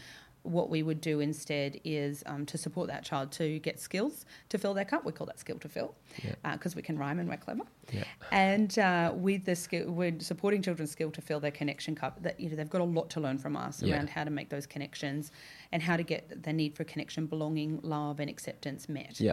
[0.43, 4.57] what we would do instead is um, to support that child to get skills to
[4.57, 5.05] fill their cup.
[5.05, 6.35] We call that skill to fill Yeah.
[6.53, 7.65] because we can rhyme and we're clever.
[7.93, 8.05] Yeah.
[8.33, 12.23] And uh, with the skill, we're supporting children's skill to fill their connection cup.
[12.23, 13.97] That you know they've got a lot to learn from us Yeah.
[13.97, 15.31] around how to make those connections
[15.73, 19.21] and how to get their need for connection, belonging, love, and acceptance met.
[19.21, 19.33] Yeah.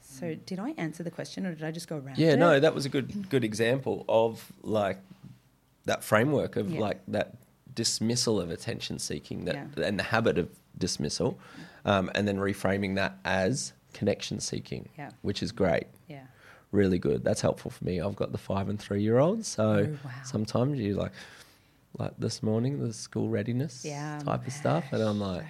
[0.00, 2.18] So did I answer the question or did I just go around?
[2.18, 2.36] Yeah, it?
[2.38, 4.98] no, that was a good good example of like
[5.84, 7.34] that framework of like that
[7.74, 9.84] dismissal of attention seeking that Yeah.
[9.86, 11.38] and the habit of dismissal,
[11.84, 15.10] um, and then reframing that as connection seeking, Yeah.
[15.22, 16.26] which is great, Yeah.
[16.72, 17.24] really good.
[17.24, 18.00] That's helpful for me.
[18.00, 20.10] I've got the five and three year olds, so Oh, wow.
[20.24, 21.12] sometimes you like
[21.98, 24.18] like this morning the school readiness Yeah.
[24.20, 25.42] type of stuff, and I'm like,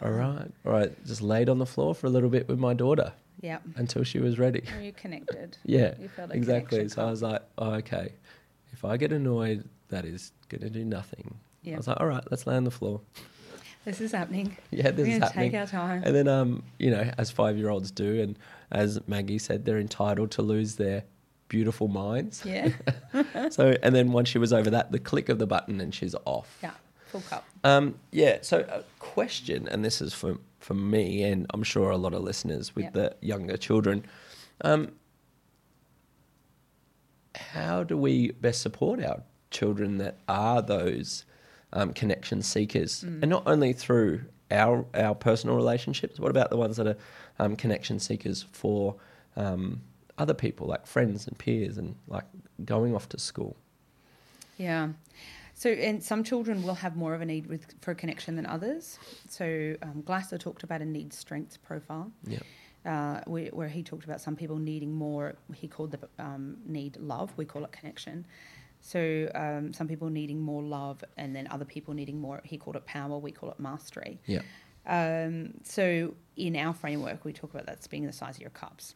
[0.00, 2.72] all right, all right, just laid on the floor for a little bit with my
[2.74, 3.58] daughter Yeah.
[3.76, 4.62] until she was ready.
[4.82, 5.58] You connected?
[5.64, 6.88] Yeah, You exactly.
[6.88, 8.12] So I was like, oh, okay.
[8.72, 11.36] If I get annoyed, that is going to do nothing.
[11.62, 11.74] Yeah.
[11.74, 13.00] I was like, all right, let's lay on the floor.
[13.84, 14.54] This is happening.
[14.70, 15.50] Yeah, this We're is happening.
[15.52, 16.02] take our time.
[16.04, 18.38] And then, um, you know, as five-year-olds do, and
[18.70, 21.04] as Maggie said, they're entitled to lose their
[21.48, 22.42] beautiful minds.
[22.44, 22.70] Yeah.
[23.50, 26.14] so, and then once she was over that, the click of the button, and she's
[26.26, 26.58] off.
[26.62, 26.72] yeah.
[27.06, 27.46] Full cup.
[27.64, 28.38] Um, yeah.
[28.42, 32.22] So, a question, and this is for for me, and I'm sure a lot of
[32.22, 32.92] listeners with Yep.
[32.92, 34.04] the younger children.
[34.62, 34.92] Um,
[37.34, 41.24] how do we best support our children that are those
[41.72, 43.22] um, connection seekers, Mm.
[43.22, 46.18] and not only through our our personal relationships?
[46.18, 46.96] What about the ones that are
[47.38, 48.96] um, connection seekers for
[49.36, 49.80] um,
[50.16, 52.24] other people, like friends and peers, and like
[52.64, 53.56] going off to school?
[54.56, 54.88] Yeah.
[55.54, 58.46] So, and some children will have more of a need with for a connection than
[58.46, 58.98] others.
[59.28, 62.38] So, um, Glasser talked about a need strengths profile, Yeah.
[62.86, 65.34] uh, where, where he talked about some people needing more.
[65.54, 67.32] He called the um, need love.
[67.36, 68.24] We call it connection.
[68.80, 72.40] So, um, some people needing more love, and then other people needing more.
[72.44, 73.18] He called it power.
[73.18, 74.20] We call it mastery.
[74.26, 74.42] Yeah.
[74.88, 78.94] Um, so in our framework, we talk about that being the size of your cups,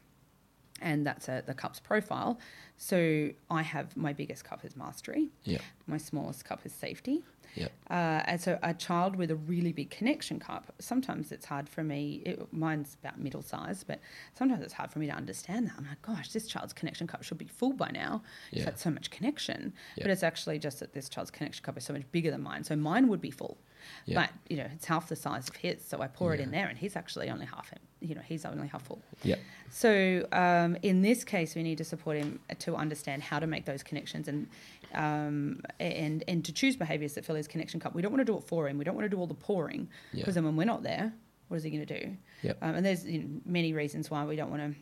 [0.83, 2.39] and that's a, the cups profile.
[2.77, 5.59] So I have my biggest cup is mastery, Yeah.
[5.87, 7.23] my smallest cup is safety,
[7.55, 7.69] Yeah.
[7.91, 11.85] uh, and so a child with a really big connection cup, sometimes it's hard for
[11.85, 12.23] me.
[12.27, 14.01] It, mine's about middle size, but
[14.37, 15.75] sometimes it's hard for me to understand that.
[15.79, 18.23] I'm like, gosh, this child's connection cup should be full by now.
[18.51, 18.59] Yeah.
[18.59, 20.05] It's had so much connection, Yeah.
[20.05, 22.65] but it's actually just that this child's connection cup is so much bigger than mine.
[22.65, 23.59] So mine would be full,
[24.07, 24.21] Yeah.
[24.23, 25.85] but you know it's half the size of his.
[25.85, 27.73] So I pour it in there, and he's actually only half.
[28.01, 29.01] You know, he's only half full.
[29.23, 29.37] Yeah.
[29.71, 33.65] So um, in this case, we need to support him to understand how to make
[33.65, 34.49] those connections and
[34.95, 37.95] um, and and to choose behaviours that fill his connection cup.
[37.95, 38.77] We don't want to do it for him.
[38.79, 40.21] We don't want to do all the pouring Yeah.
[40.23, 41.13] because then when we're not there,
[41.49, 42.17] what is he going to do?
[42.43, 42.59] Yep.
[42.63, 44.79] Um, and there's you know, many reasons why we don't want to.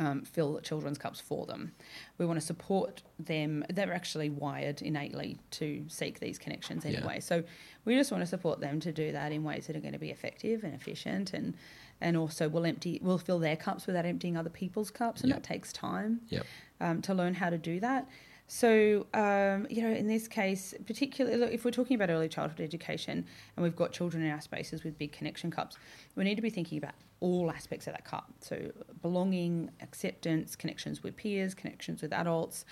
[0.00, 1.72] Um, fill children's cups for them.
[2.16, 3.66] We want to support them.
[3.68, 6.92] They're actually wired innately to seek these connections Yeah.
[6.96, 7.20] anyway.
[7.20, 7.44] So
[7.84, 9.98] we just want to support them to do that in ways that are going to
[9.98, 11.54] be effective and efficient, and
[12.00, 15.34] and also we'll empty, we'll fill their cups without emptying other people's cups, and Yeah.
[15.34, 16.46] that takes time Yep.
[16.80, 18.08] um, to learn how to do that.
[18.52, 22.60] So, um, you know, in this case, particularly look, if we're talking about early childhood
[22.60, 25.76] education and we've got children in our spaces with big connection cups,
[26.16, 28.28] we need to be thinking about all aspects of that cup.
[28.40, 32.64] So, belonging, acceptance, connections with peers, connections with adults.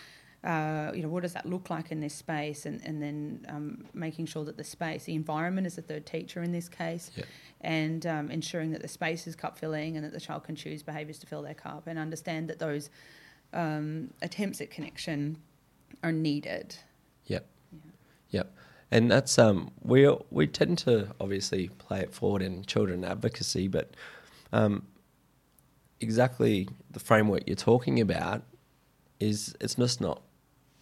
[0.43, 2.67] Uh, you know, what does that look like in this space?
[2.67, 6.43] And, and then um, making sure that the space, the environment is the third teacher
[6.43, 7.25] in this case, Yeah.
[7.61, 10.83] and um, ensuring that the space is cup filling and that the child can choose
[10.83, 12.91] behaviours to fill their cup and understand that those
[13.53, 15.37] um, attempts at connection
[16.03, 16.77] are needed.
[17.27, 17.47] Yep.
[17.73, 17.79] Yeah.
[18.31, 18.53] Yep.
[18.91, 23.91] And that's um we we tend to obviously play it forward in children advocacy, but
[24.53, 24.87] um,
[26.01, 28.43] exactly the framework you're talking about
[29.21, 30.23] is it's just not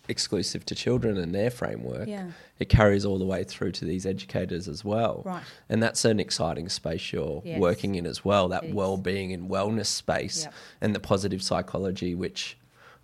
[0.08, 2.06] exclusive to children and their framework.
[2.06, 2.30] Yeah.
[2.60, 5.22] It carries all the way through to these educators as well.
[5.24, 5.42] Right.
[5.68, 7.58] And that's an exciting space you're Yes.
[7.58, 10.54] working in as well, that well-being and wellness space Yep.
[10.80, 12.56] and the positive psychology which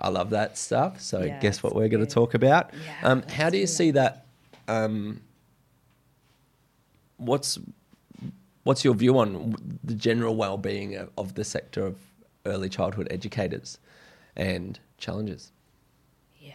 [0.03, 1.01] I love that stuff.
[1.01, 2.73] So Yeah, guess what we're going to talk about?
[2.85, 4.27] Yeah, um, how do you see that
[4.69, 5.21] um,
[7.17, 7.59] what's
[8.65, 11.97] what's your view on the general well-being of, of the sector of
[12.47, 13.79] early childhood educators
[14.37, 15.53] and challenges?
[16.41, 16.53] Yeah.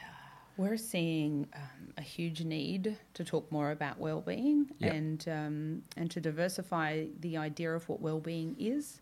[0.57, 4.93] We're seeing um, a huge need to talk more about well-being Yeah.
[4.93, 9.01] and um, and to diversify the idea of what well-being is.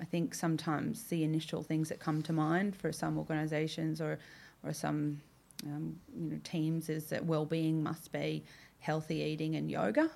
[0.00, 4.18] I think sometimes the initial things that come to mind for some organisations or
[4.64, 5.20] or some
[5.66, 8.44] um, you know teams is that well-being must be
[8.78, 10.10] healthy eating and yoga,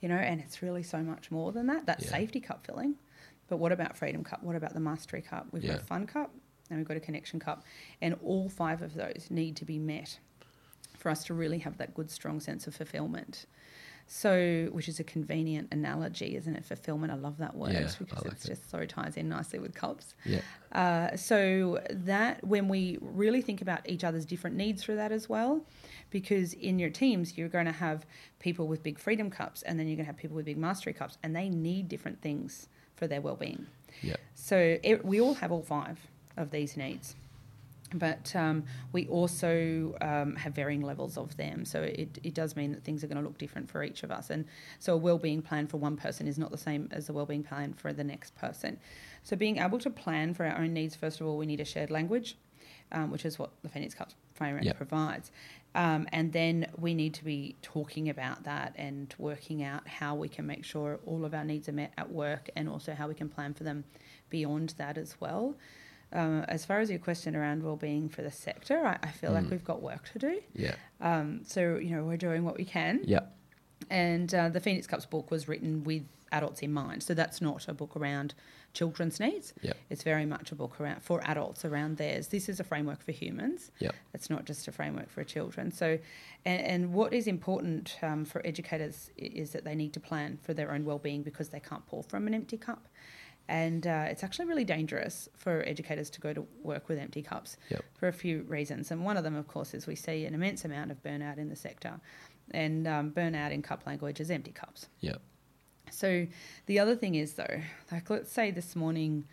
[0.00, 1.84] you know, and it's really so much more than that.
[1.86, 2.12] That's Yeah.
[2.12, 2.96] safety cup filling,
[3.48, 4.42] but what about freedom cup?
[4.42, 5.48] What about the mastery cup?
[5.52, 5.72] We've Yeah.
[5.72, 6.30] got a fun cup
[6.70, 7.62] and we've got a connection cup,
[8.00, 10.18] and all five of those need to be met
[10.96, 13.46] for us to really have that good, strong sense of fulfillment.
[14.08, 16.64] So, which is a convenient analogy, isn't it?
[16.64, 17.12] Fulfillment.
[17.12, 18.48] I love that word Yeah, because like it's it.
[18.50, 20.14] just so ties in nicely with cups.
[20.24, 20.40] Yeah.
[20.70, 25.28] Uh, so that when we really think about each other's different needs for that as
[25.28, 25.64] well,
[26.10, 28.06] because in your teams you're going to have
[28.38, 30.92] people with big freedom cups, and then you're going to have people with big mastery
[30.92, 33.66] cups, and they need different things for their well-being.
[34.02, 34.16] Yeah.
[34.36, 35.98] So it, we all have all five
[36.36, 37.16] of these needs,
[37.94, 41.64] but um, we also um, have varying levels of them.
[41.64, 44.10] So it, it does mean that things are going to look different for each of
[44.10, 44.30] us.
[44.30, 44.44] And
[44.78, 47.72] so a well-being plan for one person is not the same as a well-being plan
[47.74, 48.78] for the next person.
[49.22, 51.64] So being able to plan for our own needs, first of all, we need a
[51.64, 52.36] shared language,
[52.92, 54.76] um, which is what the Phoenix Cup framework Yep.
[54.76, 55.32] provides.
[55.74, 60.28] Um, and then we need to be talking about that and working out how we
[60.28, 63.14] can make sure all of our needs are met at work and also how we
[63.14, 63.84] can plan for them
[64.30, 65.54] beyond that as well.
[66.12, 69.44] Um, as far as your question around well-being for the sector, I, I feel like
[69.44, 69.50] Mm.
[69.50, 70.40] we've got work to do.
[70.54, 70.74] Yeah.
[71.00, 73.20] Um, so you know we're doing what we can, Yeah.
[73.90, 77.02] and uh, the Phoenix Cups book was written with adults in mind.
[77.02, 78.34] So that's not a book around
[78.72, 79.54] children's needs.
[79.62, 79.76] Yep.
[79.90, 82.28] It's very much a book around for adults around theirs.
[82.28, 83.70] This is a framework for humans.
[83.78, 83.94] Yep.
[84.12, 85.70] It's not just a framework for children.
[85.72, 85.98] So,
[86.44, 90.52] and, and what is important um, for educators is that they need to plan for
[90.52, 92.86] their own well-being because they can't pour from an empty cup.
[93.48, 97.56] And uh, it's actually really dangerous for educators to go to work with empty cups
[97.70, 97.84] Yep.
[97.94, 98.90] for a few reasons.
[98.90, 101.48] And one of them, of course, is we see an immense amount of burnout in
[101.48, 102.00] the sector.
[102.50, 104.88] And um, burnout in cup language is empty cups.
[105.00, 105.20] Yep.
[105.90, 106.26] So
[106.66, 107.60] the other thing is though,
[107.92, 109.24] like let's say this morning,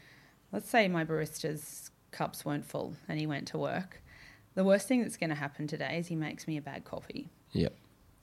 [0.52, 4.02] let's say my barista's cups weren't full and he went to work.
[4.54, 7.30] The worst thing that's going to happen today is he makes me a bad coffee.
[7.54, 7.76] Yep.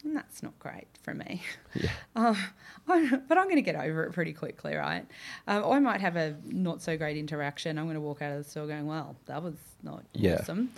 [0.04, 1.42] And that's not great for me.
[1.74, 1.90] Yeah.
[2.16, 2.34] Uh,
[2.88, 5.06] I, but I'm going to get over it pretty quickly, right?
[5.46, 7.78] Um, I might have a not so great interaction.
[7.78, 10.38] I'm going to walk out of the store going, well, that was not Yeah.
[10.40, 10.70] awesome.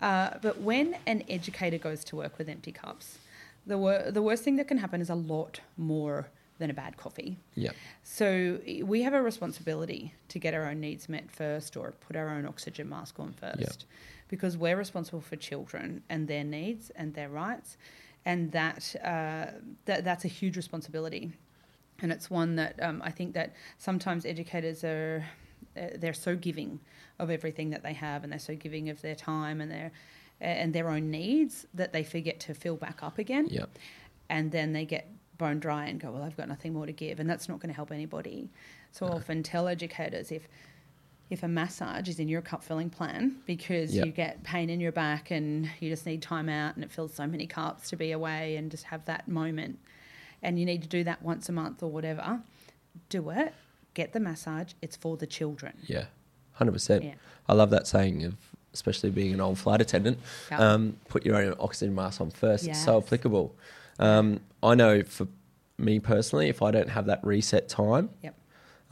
[0.00, 3.18] Uh, but when an educator goes to work with empty cups,
[3.66, 6.96] the, wor- the worst thing that can happen is a lot more than a bad
[6.96, 7.36] coffee.
[7.56, 7.74] Yep.
[8.04, 12.28] So we have a responsibility to get our own needs met first or put our
[12.28, 13.72] own oxygen mask on first Yep.
[14.28, 17.76] because we're responsible for children and their needs and their rights.
[18.26, 19.46] And that, uh,
[19.86, 21.32] that that's a huge responsibility.
[22.00, 25.24] And it's one that um, I think that sometimes educators are
[25.76, 26.80] uh, they're so giving
[27.18, 29.90] of everything that they have and they're so giving of their time and their
[30.40, 33.70] and their own needs that they forget to fill back up again Yep.
[34.28, 35.08] and then they get
[35.38, 37.68] bone dry and go, well, I've got nothing more to give, and that's not going
[37.68, 38.50] to help anybody.
[38.92, 40.48] So I often tell educators if
[41.28, 44.06] if a massage is in your cup filling plan because Yep.
[44.06, 47.12] you get pain in your back and you just need time out and it fills
[47.14, 49.78] so many cups to be away and just have that moment,
[50.42, 52.40] and you need to do that once a month or whatever,
[53.08, 53.54] do it.
[53.94, 54.72] Get the massage.
[54.82, 55.72] It's for the children.
[55.86, 56.04] Yeah.
[56.52, 57.04] Hundred percent.
[57.04, 57.14] Yeah.
[57.48, 58.34] I love that saying of
[58.72, 60.18] especially being an old flight attendant.
[60.50, 60.60] Yep.
[60.60, 62.66] Um, put your own oxygen mask on first.
[62.68, 63.54] It's so applicable.
[63.98, 65.26] Um, I know for
[65.78, 68.34] me personally, if I don't have that reset time, Yep.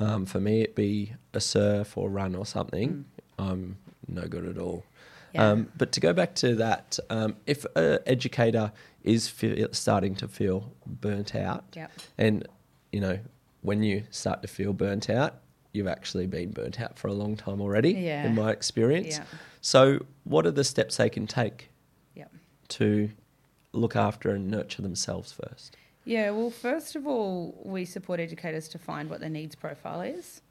[0.00, 3.04] Um, for me it'd be a surf or run or something,
[3.38, 3.44] Mm.
[3.50, 3.76] I'm
[4.06, 4.84] no good at all.
[5.32, 5.48] Yeah.
[5.50, 8.70] Um, but to go back to that, um, if an educator
[9.02, 9.32] is
[9.72, 11.90] starting to feel burnt out, Yep.
[12.18, 12.48] and
[12.92, 13.18] you know
[13.62, 15.40] when you start to feel burnt out,
[15.72, 17.92] you've actually been burnt out for a long time already.
[17.92, 18.26] Yeah.
[18.26, 19.24] In my experience, Yeah.
[19.60, 21.70] so what are the steps they can take
[22.14, 22.30] Yep.
[22.68, 23.10] to
[23.72, 25.76] look after and nurture themselves first?
[26.04, 30.42] Yeah, well, first of all, we support educators to find what their needs profile is.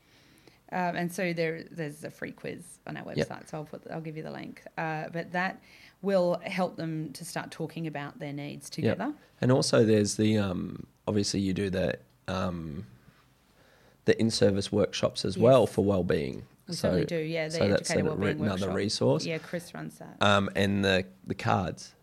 [0.71, 3.47] Um, and so there, there's a free quiz on our website, Yep.
[3.49, 4.63] so I'll, put, I'll give you the link.
[4.77, 5.61] Uh, but that
[6.01, 8.93] will help them to start talking about their needs Yep.
[8.97, 9.13] together.
[9.41, 12.87] And also, there's the um, obviously you do the um,
[14.05, 16.43] the in-service workshops as well for well-being.
[16.67, 17.45] We certainly do, yeah.
[17.49, 18.73] The so that's another workshop.
[18.75, 19.25] resource.
[19.25, 20.15] Yeah, Chris runs that.
[20.21, 21.93] Um, and the the cards.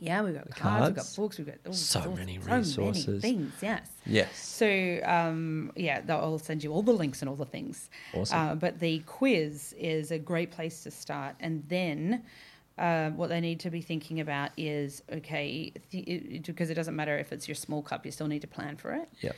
[0.00, 1.16] Yeah, we've got cards, we've got cards.
[1.16, 3.52] books, we've got all So many so many things.
[3.60, 3.90] Yes.
[4.06, 4.38] Yes.
[4.38, 7.90] So um, yeah, I'll send you all the links and all the things.
[8.14, 8.38] Awesome.
[8.38, 12.22] Uh, but the quiz is a great place to start, and then.
[12.76, 16.94] Uh, what they need to be thinking about is okay, th- it, because it doesn't
[16.94, 19.08] matter if it's your small cup, you still need to plan for it.
[19.20, 19.34] Yep.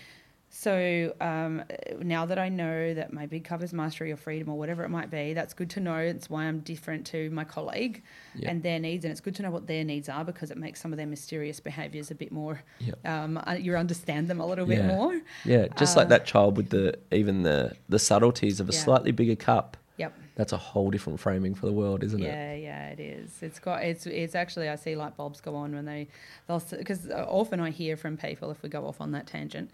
[0.52, 1.62] So um,
[2.00, 4.88] now that I know that my big cup is mastery or freedom or whatever it
[4.88, 5.96] might be, that's good to know.
[5.96, 8.02] It's why I'm different to my colleague
[8.34, 8.50] Yeah.
[8.50, 10.80] and their needs, and it's good to know what their needs are because it makes
[10.80, 12.62] some of their mysterious behaviours a bit more.
[12.80, 13.06] Yep.
[13.06, 15.20] Um, uh, you understand them a little bit more.
[15.44, 18.80] Yeah, just like that child with the even the the subtleties of a Uh, Yeah.
[18.82, 19.76] slightly bigger cup.
[19.98, 20.14] Yep.
[20.34, 22.24] That's a whole different framing for the world, isn't it?
[22.26, 23.42] Yeah, yeah, it is.
[23.42, 26.08] It's got it's it's actually I see light bulbs go on when they
[26.48, 29.70] they'll because often I hear from people if we go off on that tangent.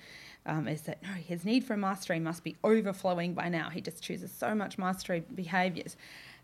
[0.47, 3.69] Um, is that no, his need for mastery must be overflowing by now.
[3.71, 5.97] He just chooses so much mastery behaviours,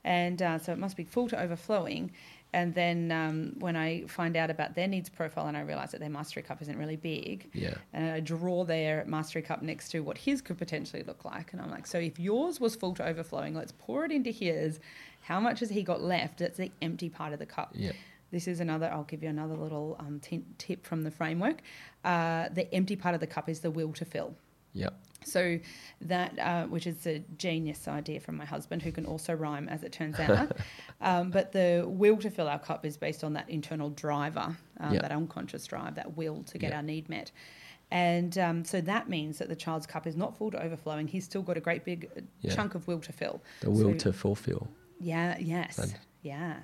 [0.04, 2.10] and uh, so it must be full to overflowing.
[2.54, 6.00] And then um, when I find out about their needs profile and I realise that
[6.00, 7.76] their mastery cup isn't really big, Yeah.
[7.94, 11.54] and I draw their mastery cup next to what his could potentially look like.
[11.54, 14.80] And I'm like, so if yours was full to overflowing, let's pour it into his.
[15.22, 16.40] How much has he got left?
[16.40, 17.70] That's the empty part of the cup.
[17.74, 17.92] Yeah.
[18.32, 21.60] This is another, I'll give you another little um, t- tip from the framework.
[22.02, 24.34] Uh, the empty part of the cup is the will to fill.
[24.72, 24.88] Yeah.
[25.24, 25.58] So
[26.00, 29.82] that, uh, which is a genius idea from my husband, who can also rhyme, as
[29.84, 30.56] it turns out.
[31.02, 34.94] um, but the will to fill our cup is based on that internal driver, um,
[34.94, 35.02] Yeah.
[35.02, 36.76] that unconscious drive, that will to get Yeah.
[36.78, 37.30] our need met.
[37.90, 41.06] And um, so that means that the child's cup is not full to overflowing.
[41.06, 42.54] He's still got a great big uh, Yeah.
[42.54, 43.42] chunk of will to fill.
[43.60, 44.68] The will So- to fulfill.
[44.98, 45.36] Yeah.
[45.38, 45.76] Yes.
[45.76, 45.92] Fun.
[46.22, 46.56] Yeah.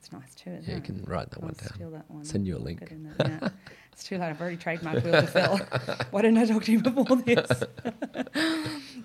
[0.00, 0.50] That's nice too.
[0.50, 0.84] Isn't Yeah, you it?
[0.84, 1.74] can write that I'll one down.
[1.74, 2.24] steal that one.
[2.24, 2.82] Send you a link.
[2.82, 3.48] it in there, yeah.
[3.92, 4.28] it's too late.
[4.28, 5.56] I've already trademarked Will to Fill.
[6.10, 7.48] Why didn't I talk to you before this?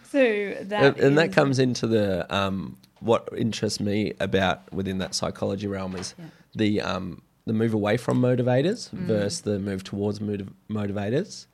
[0.10, 5.16] so that and, and that comes into the um, what interests me about within that
[5.16, 6.26] psychology realm is Yeah.
[6.56, 9.00] the um, the move away from motivators Mm.
[9.08, 11.48] versus the move towards motiv- motivators.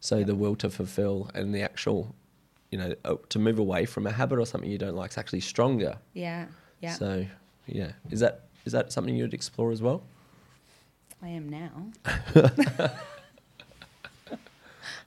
[0.00, 0.26] So Yep.
[0.26, 2.14] the will to fulfill and the actual,
[2.70, 5.18] you know, uh, to move away from a habit or something you don't like is
[5.18, 5.98] actually stronger.
[6.12, 6.46] Yeah,
[6.80, 6.92] yeah.
[6.92, 7.26] So
[7.66, 10.02] yeah, is that is that something you'd explore as well?
[11.22, 11.86] I am now.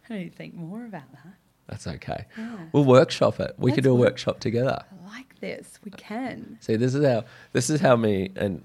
[0.09, 1.33] I need to think more about that.
[1.67, 2.25] That's okay.
[2.37, 2.57] Yeah.
[2.71, 3.53] We'll workshop it.
[3.57, 4.83] We could do a work- workshop together.
[4.89, 5.79] I like this.
[5.83, 6.57] We can.
[6.61, 8.63] See, this is how this is how me and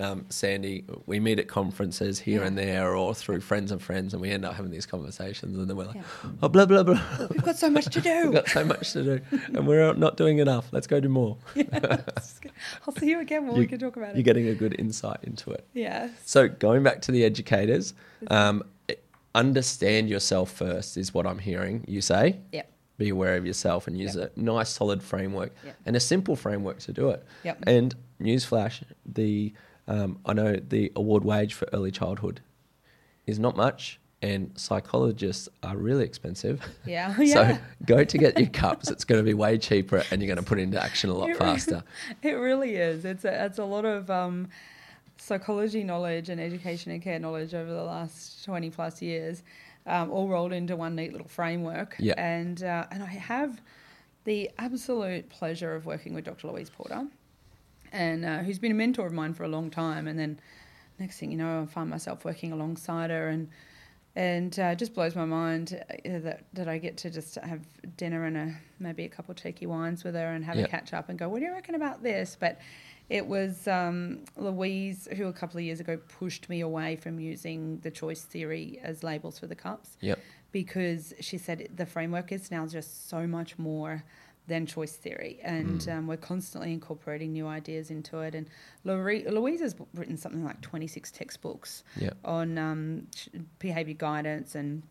[0.00, 2.46] um, Sandi we meet at conferences here Yeah.
[2.48, 5.68] and there, or through friends and friends, and we end up having these conversations, and
[5.68, 6.02] then we're like, Yeah.
[6.42, 7.00] oh, blah blah blah.
[7.30, 8.22] We've got so much to do.
[8.24, 9.20] We've got so much to do,
[9.54, 10.68] and we're not doing enough.
[10.72, 11.36] Let's go do more.
[12.86, 14.16] I'll see you again when You- we can talk about it.
[14.16, 15.66] You're getting a good insight into it.
[15.74, 16.08] Yeah.
[16.24, 17.94] So going back to the educators,
[18.28, 18.62] um,
[19.34, 22.38] understand yourself first is what I'm hearing you say.
[22.52, 22.70] Yep.
[22.98, 24.32] Be aware of yourself and use Yep.
[24.36, 25.76] a nice solid framework Yep.
[25.86, 27.24] and a simple framework to do it.
[27.44, 27.64] Yep.
[27.66, 29.52] And newsflash, the
[29.88, 32.40] um, I know the award wage for early childhood
[33.26, 36.60] is not much, and psychologists are really expensive.
[36.84, 37.14] Yeah.
[37.16, 37.58] So yeah.
[37.86, 38.90] go to get your cups.
[38.90, 41.30] It's going to be way cheaper, and you're going to put into action a lot
[41.30, 41.82] It faster.
[42.22, 43.04] It really is.
[43.04, 44.48] It's a, it's a lot of um,
[45.16, 49.42] psychology knowledge and education and care knowledge over the last 20 plus years,
[49.86, 51.96] um, all rolled into one neat little framework.
[51.98, 52.14] Yeah.
[52.16, 53.60] And, uh, and I have
[54.24, 56.48] the absolute pleasure of working with Dr.
[56.48, 57.06] Louise Porter,
[57.92, 60.06] and uh, who's been a mentor of mine for a long time.
[60.08, 60.40] And then
[60.98, 63.48] next thing you know, I find myself working alongside her and
[64.16, 67.60] and uh, it just blows my mind uh, that, that I get to just have
[67.96, 70.64] dinner and a, maybe a couple of cheeky wines with her and have Yeah.
[70.64, 72.36] a catch up and go, what do you reckon about this?
[72.38, 72.58] But
[73.08, 77.78] it was um, Louise who a couple of years ago pushed me away from using
[77.80, 80.18] the choice theory as labels for the cups Yep.
[80.50, 84.02] because she said the framework is now just so much more
[84.50, 85.96] than choice theory, and Mm.
[85.98, 88.34] um, we're constantly incorporating new ideas into it.
[88.34, 88.50] And
[88.84, 92.16] Louise, Louise has written something like 26 textbooks Yep.
[92.24, 94.82] on um, ch- behaviour guidance and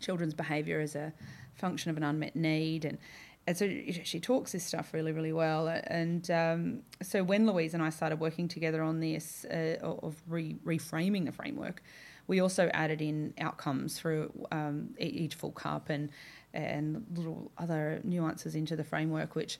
[0.00, 1.12] children's behaviour as a
[1.54, 2.84] function of an unmet need.
[2.84, 2.98] And,
[3.46, 3.68] and so
[4.02, 5.68] she talks this stuff really, really well.
[5.68, 10.56] And um, so when Louise and I started working together on this uh, of re-
[10.64, 11.82] reframing the framework,
[12.26, 16.08] we also added in outcomes for um, each full cup and
[16.54, 19.58] and little other nuances into the framework, which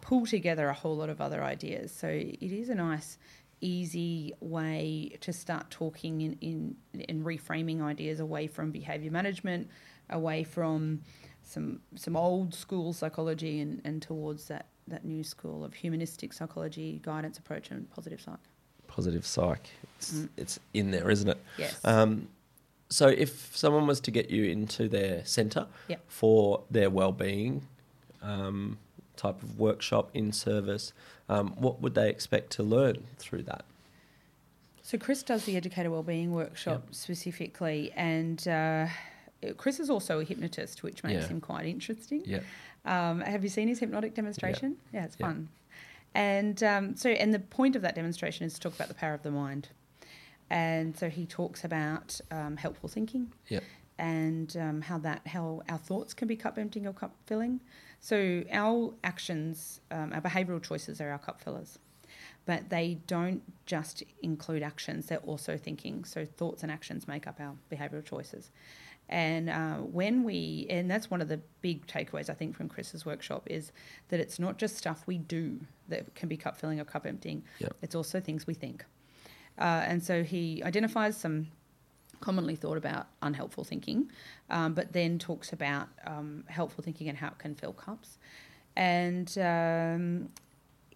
[0.00, 1.92] pull together a whole lot of other ideas.
[1.92, 3.18] So it is a nice,
[3.60, 6.76] easy way to start talking in, in,
[7.08, 9.68] in reframing ideas away from behaviour management,
[10.10, 11.02] away from
[11.42, 17.00] some some old school psychology and, and towards that, that new school of humanistic psychology,
[17.02, 18.38] guidance approach and positive psych.
[18.86, 19.68] Positive psych.
[19.98, 20.28] It's, Mm.
[20.36, 21.38] it's in there, isn't it?
[21.58, 21.80] Yes.
[21.84, 22.28] Um,
[22.88, 26.00] so if someone was to get you into their centre Yep.
[26.08, 27.66] for their well-being
[28.22, 28.78] um,
[29.16, 30.92] type of workshop in service,
[31.28, 33.64] um, what would they expect to learn through that?
[34.82, 38.86] So Chris does the educator wellbeing workshop specifically, and uh,
[39.58, 41.28] Chris is also a hypnotist, which makes Yeah.
[41.28, 42.22] him quite interesting.
[42.24, 42.40] Yeah.
[42.86, 44.76] Um, have you seen his hypnotic demonstration?
[44.94, 45.50] Yeah, it's fun.
[46.14, 49.12] And um, so, and the point of that demonstration is to talk about the power
[49.12, 49.68] of the mind.
[50.50, 53.62] And so he talks about um, helpful thinking Yep.
[53.98, 57.60] and um, how that how our thoughts can be cup emptying or cup filling.
[58.00, 61.78] So our actions, um, our behavioural choices are our cup fillers,
[62.46, 66.04] but they don't just include actions; they're also thinking.
[66.04, 68.50] So thoughts and actions make up our behavioural choices.
[69.10, 73.06] And uh, when we, and that's one of the big takeaways I think from Chris's
[73.06, 73.72] workshop is
[74.08, 77.42] that it's not just stuff we do that can be cup filling or cup emptying.
[77.58, 77.76] Yep.
[77.80, 78.84] It's also things we think.
[79.58, 81.48] Uh, and so he identifies some
[82.20, 84.10] commonly thought about unhelpful thinking,
[84.50, 88.18] um, but then talks about um, helpful thinking and how it can fill cups.
[88.76, 90.28] And um,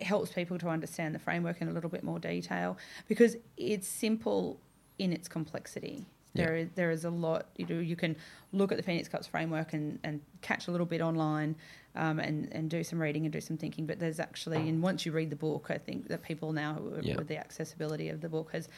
[0.01, 4.61] helps people to understand the framework in a little bit more detail because it's simple
[4.99, 6.07] in its complexity.
[6.35, 6.47] Yeah.
[6.47, 7.77] There is, there is a lot you do.
[7.77, 8.17] You can
[8.53, 11.57] look at the Phoenix Cups framework and, and catch a little bit online
[11.95, 13.87] um, and, and do some reading and do some thinking.
[13.87, 17.17] But there's actually, and once you read the book, I think that people now, Yeah.
[17.17, 18.69] with the accessibility of the book, has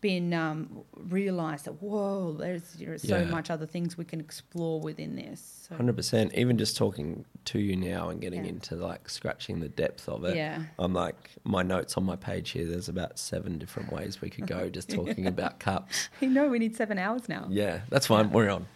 [0.00, 3.24] been um, realised that, whoa, there's you know, so Yeah.
[3.26, 5.66] much other things we can explore within this.
[5.68, 6.34] So, Hundred percent.
[6.34, 8.50] Even just talking to you now and getting Yeah.
[8.50, 10.34] into like scratching the depth of it.
[10.36, 10.64] Yeah.
[10.78, 12.66] I'm like my notes on my page here.
[12.66, 16.08] There's about seven different ways we could go just talking about cups.
[16.20, 17.46] you know, we need seven hours now.
[17.48, 18.30] Yeah, that's fine.
[18.32, 18.66] We're on.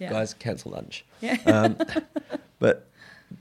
[0.00, 0.10] Yeah.
[0.10, 1.04] Guys, cancel lunch.
[1.20, 1.36] Yeah.
[1.46, 1.78] Um,
[2.58, 2.88] but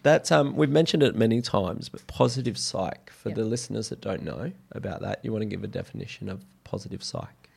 [0.01, 1.89] that's um, we've mentioned it many times.
[1.89, 3.35] But positive psych for Yeah.
[3.35, 7.03] the listeners that don't know about that, you want to give a definition of positive
[7.03, 7.49] psych.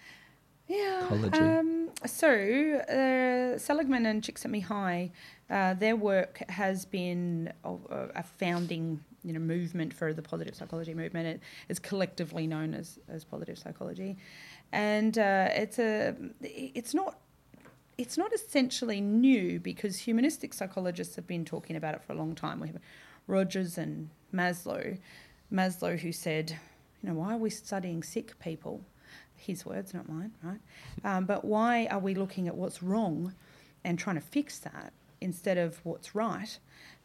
[0.69, 1.07] Yeah.
[1.33, 5.13] Um, so, uh, Seligman and Csikszentmihalyi,
[5.49, 7.75] uh, their work has been a,
[8.17, 11.27] a founding, you know, movement for the positive psychology movement.
[11.29, 14.17] It is collectively known as, as positive psychology,
[14.73, 17.19] and uh, it's a it's not
[17.99, 22.35] it's not essentially new because humanistic psychologists have been talking about it for a long
[22.35, 22.61] time.
[22.61, 22.79] We have
[23.27, 24.99] Rogers and Maslow.
[25.53, 26.59] Maslow, who said,
[27.03, 28.83] you know, why are we studying sick people?
[29.37, 30.61] His words, not mine, right?
[31.05, 33.35] Um, but why are we looking at what's wrong
[33.85, 36.59] and trying to fix that instead of what's right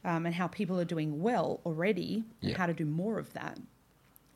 [0.04, 3.60] um, and how people are doing well already and how to do more of that?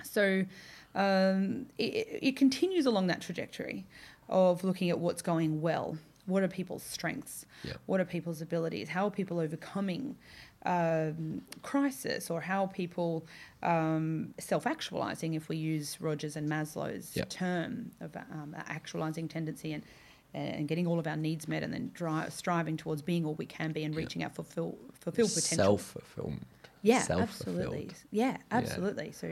[0.03, 0.45] So
[0.93, 3.85] um, it, it continues along that trajectory
[4.29, 5.97] of looking at what's going well.
[6.25, 7.45] What are people's strengths?
[7.63, 7.73] Yeah.
[7.85, 8.89] What are people's abilities?
[8.89, 10.15] How are people overcoming
[10.65, 12.29] um, crisis?
[12.31, 13.25] Or how are people
[13.63, 17.25] um, self actualizing, if we use Rogers and Maslow's Yeah.
[17.25, 19.83] term of um, actualizing tendency and,
[20.33, 23.45] and getting all of our needs met and then dri- striving towards being all we
[23.45, 23.99] can be and Yeah.
[23.99, 25.55] reaching our fulfill, fulfilled potential?
[25.77, 26.47] Self fulfillment.
[26.81, 27.89] Yeah, absolutely.
[28.11, 29.11] Yeah, absolutely.
[29.11, 29.27] So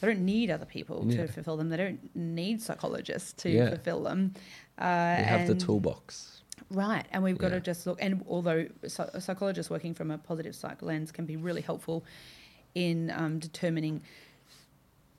[0.00, 1.26] they don't need other people Yeah.
[1.26, 1.68] to fulfill them.
[1.68, 3.68] They don't need psychologists to Yeah.
[3.68, 4.34] fulfill them.
[4.76, 6.35] Uh, We have the toolbox.
[6.70, 7.58] Right, and we've got Yeah.
[7.58, 7.98] to just look.
[8.00, 12.04] And although psy- psychologists working from a positive psych lens can be really helpful
[12.74, 14.02] in um, determining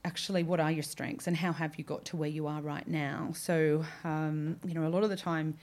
[0.04, 2.88] actually what are your strengths and how have you got to where you are right
[2.88, 3.32] now.
[3.34, 5.56] So, um, you know, a lot of the time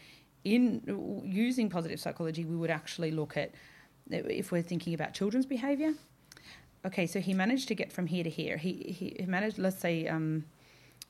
[0.45, 3.53] in using positive psychology, we would actually look at
[4.11, 5.95] if we're thinking about children's behaviour.
[6.85, 8.59] Okay, so he managed to get from here to here.
[8.59, 10.45] He he managed, let's say, um,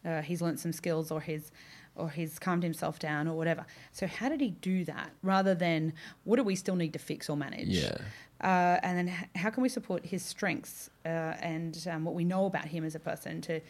[0.05, 1.51] uh, he's learnt some skills or he's
[1.97, 3.65] or he's calmed himself down or whatever.
[3.93, 5.11] So how did he do that?
[5.23, 5.93] Rather than
[6.25, 7.69] what do we still need to fix or manage?
[7.69, 7.97] Yeah.
[8.41, 12.47] Uh, and then how can we support his strengths uh, and um, what we know
[12.47, 13.61] about him as a person to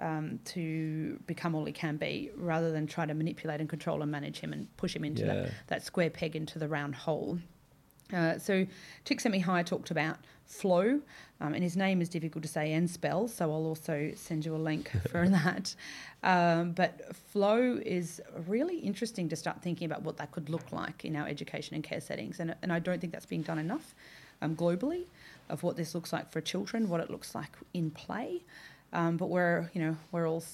[0.00, 4.10] um, to become all he can be, rather than try to manipulate and control and
[4.10, 5.34] manage him and push him into Yeah.
[5.34, 7.38] that, that square peg into the round hole.
[8.12, 8.66] Uh, so
[9.04, 10.16] Csikszentmihalyi talked about
[10.52, 11.00] flow,
[11.40, 14.54] um, and his name is difficult to say and spell, so I'll also send you
[14.54, 15.74] a link for that.
[16.22, 21.04] Um, but flow is really interesting to start thinking about what that could look like
[21.04, 23.94] in our education and care settings, and, and I don't think that's being done enough
[24.42, 25.06] um, globally
[25.48, 28.42] of what this looks like for children, what it looks like in play.
[28.92, 30.44] Um, but we're you know we're all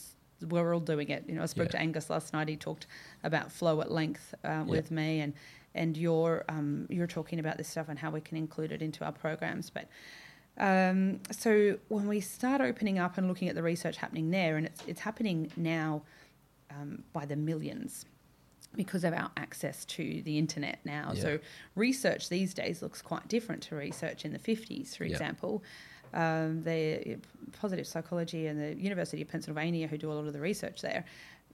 [0.49, 1.25] we're all doing it.
[1.27, 1.73] You know, I spoke Yeah.
[1.73, 2.47] to Angus last night.
[2.49, 2.87] He talked
[3.25, 5.33] about flow at length uh, with me, and
[5.79, 9.05] and you're um, you're talking about this stuff and how we can include it into
[9.05, 9.71] our programs.
[9.71, 9.89] But
[10.59, 14.67] um, so when we start opening up and looking at the research happening there, and
[14.67, 16.03] it's it's happening now
[16.71, 18.05] um, by the millions
[18.77, 21.13] because of our access to the internet now.
[21.15, 21.23] Yeah.
[21.23, 21.39] So
[21.75, 25.13] research these days looks quite different to research in the 50s, for Yeah.
[25.13, 25.63] example.
[26.13, 27.19] Um, the
[27.61, 31.05] positive psychology and the University of Pennsylvania, who do a lot of the research there,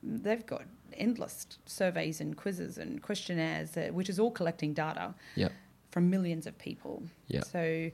[0.04, 5.48] they've got endless surveys and quizzes and questionnaires, that, which is all collecting data Yeah.
[5.90, 7.02] from millions of people.
[7.28, 7.42] Yeah.
[7.42, 7.90] So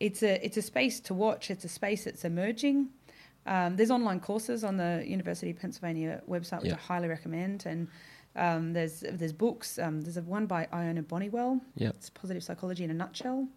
[0.00, 1.50] it's a it's a space to watch.
[1.50, 2.88] It's a space that's emerging.
[3.46, 6.76] Um, there's online courses on the University of Pennsylvania website, which Yeah.
[6.76, 7.88] I highly recommend, and
[8.36, 9.78] um, there's there's books.
[9.78, 11.60] Um, there's a one by Ilona Boniwell.
[11.76, 11.88] Yeah.
[11.90, 13.48] It's positive psychology in a nutshell.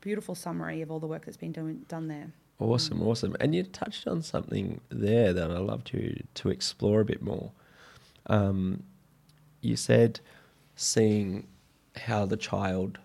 [0.00, 2.32] Beautiful summary of all the work that's been doing, done there.
[2.60, 3.36] Awesome, awesome.
[3.40, 7.52] And you touched on something there that I'd love to to explore a bit more.
[8.26, 8.82] Um,
[9.60, 10.20] you said
[10.74, 11.46] seeing
[11.96, 12.98] how the child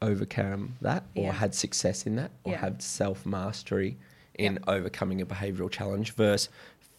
[0.00, 1.32] overcame that or Yeah.
[1.32, 2.58] had success in that or Yeah.
[2.60, 3.96] had self mastery
[4.34, 6.48] in overcoming a behavioral challenge versus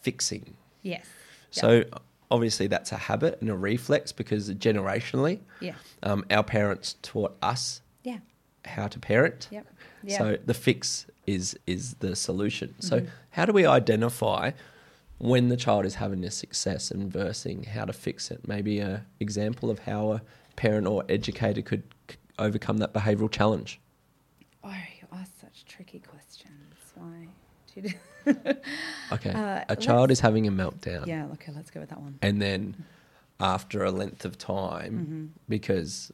[0.00, 0.56] fixing.
[0.82, 1.06] Yes.
[1.50, 1.84] So
[2.30, 5.74] obviously that's a habit and a reflex because generationally Yeah.
[6.02, 7.80] um, our parents taught us.
[8.64, 9.48] How to parent.
[9.50, 9.66] Yep.
[10.02, 10.18] Yeah.
[10.18, 12.74] So the fix is is the solution.
[12.80, 13.08] So Mhm.
[13.30, 14.50] how do we identify
[15.18, 18.46] when the child is having a success and versing how to fix it?
[18.46, 20.22] Maybe a example of how a
[20.56, 23.80] parent or educator could c- overcome that behavioural challenge.
[24.62, 26.74] Oh, you ask such tricky questions.
[26.94, 27.28] Why?
[27.74, 27.96] Do you do-
[29.12, 29.30] Okay.
[29.30, 31.06] Uh, a child is having a meltdown.
[31.06, 31.26] yeah.
[31.32, 31.52] Okay.
[31.54, 32.18] Let's go with that one.
[32.22, 32.84] And then
[33.40, 35.26] after a length of time, Mm-hmm.
[35.48, 36.12] because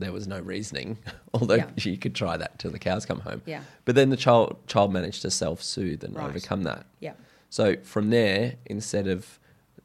[0.00, 0.98] there was no reasoning,
[1.34, 1.70] although Yeah.
[1.76, 3.42] you could try that till the cows come home.
[3.46, 3.62] Yeah.
[3.84, 6.28] But then the child child managed to self soothe and Right.
[6.28, 6.86] overcome that.
[7.00, 7.12] Yeah.
[7.48, 9.38] So from there, instead of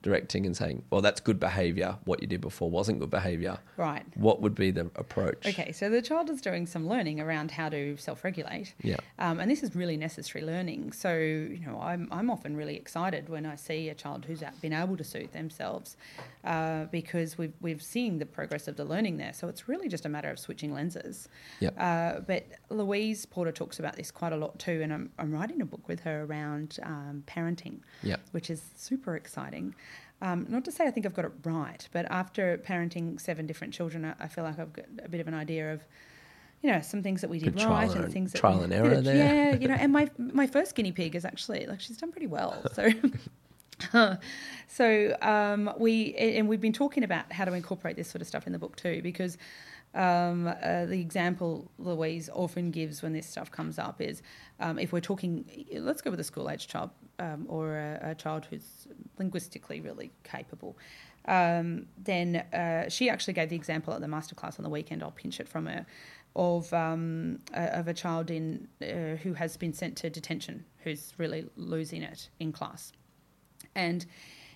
[0.05, 1.97] directing and saying, "Well, that's good behaviour.
[2.05, 4.05] What you did before wasn't good behaviour," Right.
[4.15, 5.45] what would be the approach?
[5.45, 8.97] Okay, so the child is doing some learning around how to self-regulate, Yeah.
[9.17, 10.91] um, and this is really necessary learning.
[10.91, 14.73] So you know, I'm I'm often really excited when I see a child who's been
[14.73, 15.97] able to soothe themselves,
[16.43, 19.33] uh, because we've we've seen the progress of the learning there.
[19.33, 21.27] So it's really just a matter of switching lenses.
[21.59, 21.69] Yeah.
[21.87, 25.61] Uh, but Louise Porter talks about this quite a lot too, and I'm I'm writing
[25.61, 28.17] a book with her around um, parenting Yeah.
[28.31, 29.73] which is super exciting.
[30.21, 33.73] Um, not to say I think I've got it right, but after parenting seven different
[33.73, 35.83] children, I, I feel like I've got a bit of an idea of,
[36.61, 38.63] you know, some things that we did trial right and- and things that trial we-
[38.65, 39.15] and error there.
[39.15, 42.27] Yeah, you know, and my my first guinea pig is actually like she's done pretty
[42.27, 42.63] well.
[42.73, 42.89] So.
[44.69, 48.47] so um, we and we've been talking about how to incorporate this sort of stuff
[48.47, 49.37] in the book too, because
[49.93, 54.21] um, uh, the example Louise often gives when this stuff comes up is
[54.59, 56.89] um, if we're talking, let's go with a school age child
[57.19, 58.87] um, or a, a child who's
[59.17, 60.77] linguistically really capable.
[61.27, 65.01] Um, then uh, she actually gave the example at the masterclass on the weekend.
[65.01, 65.85] I'll pinch it from her
[66.35, 71.13] of um, uh, of a child in uh, who has been sent to detention, who's
[71.17, 72.91] really losing it in class,
[73.73, 74.05] and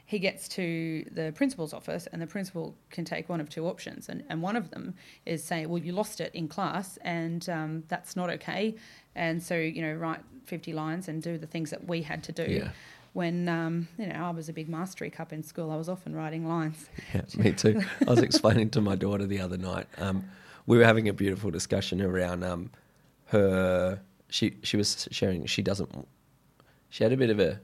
[0.09, 4.09] he gets to the principal's office, and the principal can take one of two options,
[4.09, 4.95] and, and one of them
[5.27, 8.73] is say, well, you lost it in class, and um, that's not okay,
[9.13, 12.31] and so you know write fifty lines and do the things that we had to
[12.31, 12.43] do.
[12.49, 12.71] Yeah.
[13.13, 16.15] When um, you know I was a big mastery cup in school, I was often
[16.15, 16.89] writing lines.
[17.13, 17.79] Yeah, me too.
[18.07, 19.85] I was explaining to my daughter the other night.
[19.99, 20.27] Um,
[20.65, 22.71] we were having a beautiful discussion around um,
[23.25, 24.01] her.
[24.29, 25.45] She she was sharing.
[25.45, 26.07] She doesn't.
[26.89, 27.59] She had a bit of a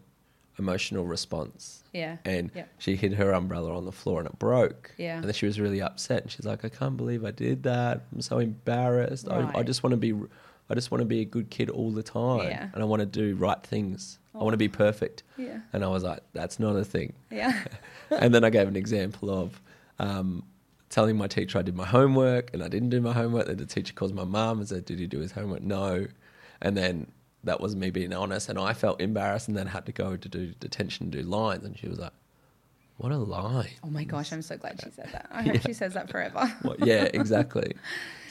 [0.58, 2.18] emotional response, Yeah.
[2.26, 2.66] and Yeah.
[2.78, 4.92] she hid her umbrella on the floor and it broke.
[4.98, 5.16] Yeah.
[5.18, 6.24] And then she was really upset.
[6.24, 8.04] And she's like, "I can't believe I did that.
[8.14, 9.28] I'm so embarrassed.
[9.30, 10.14] I, I just want to be."
[10.68, 12.70] I just want to be a good kid all the time, Yeah.
[12.74, 14.18] and I want to do right things.
[14.34, 14.52] I want Oh.
[14.52, 15.22] to be perfect.
[15.38, 15.60] Yeah.
[15.72, 17.54] And I was like, "That's not a thing." Yeah.
[18.10, 19.62] and then I gave an example of
[20.00, 20.42] um,
[20.90, 23.46] telling my teacher I did my homework and I didn't do my homework.
[23.46, 26.08] Then the teacher calls my mom and said, "Did he do his homework?" No.
[26.64, 27.12] And then
[27.46, 30.30] that was me being honest, and I felt embarrassed, and then had to go to
[30.30, 32.12] do detention, and do lines, and she was like,
[32.98, 35.28] "What a lie!" Oh my gosh, I'm so glad she said that.
[35.32, 36.46] I hope she says that forever.
[36.64, 37.74] What, yeah, exactly.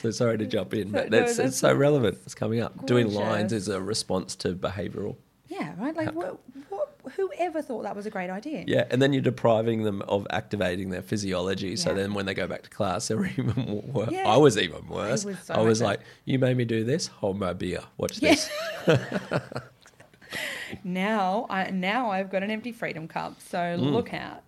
[0.01, 2.19] So sorry to jump in, So- but no, that's, that's- it's so relevant.
[2.27, 2.85] It's coming up.
[2.87, 5.17] Doing lines is a response to behavioural.
[5.49, 5.95] Yeah, right.
[5.97, 6.39] Like, what,
[6.69, 8.65] what, whoever thought that was a great idea?
[8.67, 11.77] Yeah, and then you're depriving them of activating their physiology.
[11.77, 14.11] So then when they go back to class, they're even worse.
[14.11, 14.29] Yeah.
[14.29, 15.25] I was even worse.
[15.25, 17.07] was so I was like, "You made me do this.
[17.09, 17.81] Hold my beer.
[17.99, 18.35] Watch Yeah.
[18.35, 18.51] this."
[20.83, 24.43] Now, I now I've got an empty freedom cup, so look out.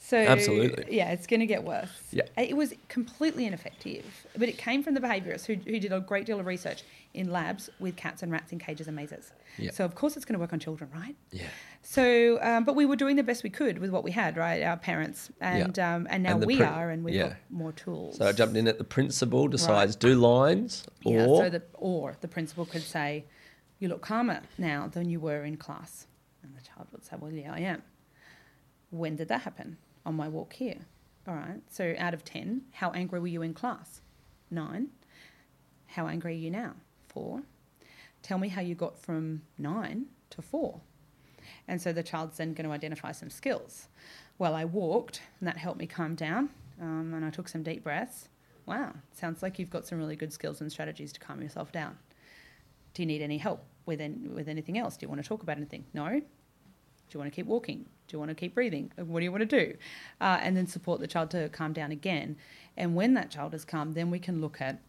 [0.00, 0.28] So Mm.
[0.28, 0.96] Absolutely.
[0.96, 1.90] yeah, it's going to get worse.
[2.10, 2.22] Yeah.
[2.36, 4.04] it was completely ineffective,
[4.36, 6.82] but it came from the behaviourists who, who did a great deal of research
[7.14, 9.32] in labs with cats and rats in cages and mazes.
[9.56, 9.70] Yeah.
[9.72, 11.16] So of course it's going to work on children, right?
[11.30, 11.46] Yeah.
[11.82, 14.62] So, um, but we were doing the best we could with what we had, right?
[14.62, 17.28] Our parents, and um, and now And we are, and we've yeah.
[17.28, 18.18] got more tools.
[18.18, 22.16] So I jumped in at the principal decides do lines or Yeah, so the, or
[22.20, 23.24] the principal could say,
[23.78, 26.06] You look calmer now than you were in class.
[26.42, 27.82] And the child would say, Well, yeah, I am.
[28.90, 29.78] When did that happen?
[30.04, 30.86] On my walk here.
[31.26, 31.60] All right.
[31.68, 34.00] So out of 10, how angry were you in class?
[34.50, 34.88] Nine.
[35.86, 36.74] How angry are you now?
[37.18, 37.42] Four.
[38.22, 40.80] Tell me how you got from nine to four.
[41.66, 43.88] And so the child's then going to identify some skills.
[44.38, 46.50] Well, I walked, and that helped me calm down,
[46.80, 48.28] um, and I took some deep breaths.
[48.66, 51.98] Wow, sounds like you've got some really good skills and strategies to calm yourself down.
[52.94, 54.00] Do you need any help with,
[54.32, 54.96] with anything else?
[54.96, 55.86] Do you want to talk about anything?
[55.92, 56.08] No?
[56.10, 56.20] Do
[57.14, 57.86] you want to keep walking?
[58.06, 58.92] Do you want to keep breathing?
[58.96, 59.76] Uh, What do you want to do?
[60.20, 62.36] Uh, and then support the child to calm down again.
[62.76, 64.80] And when that child is calm, then we can look at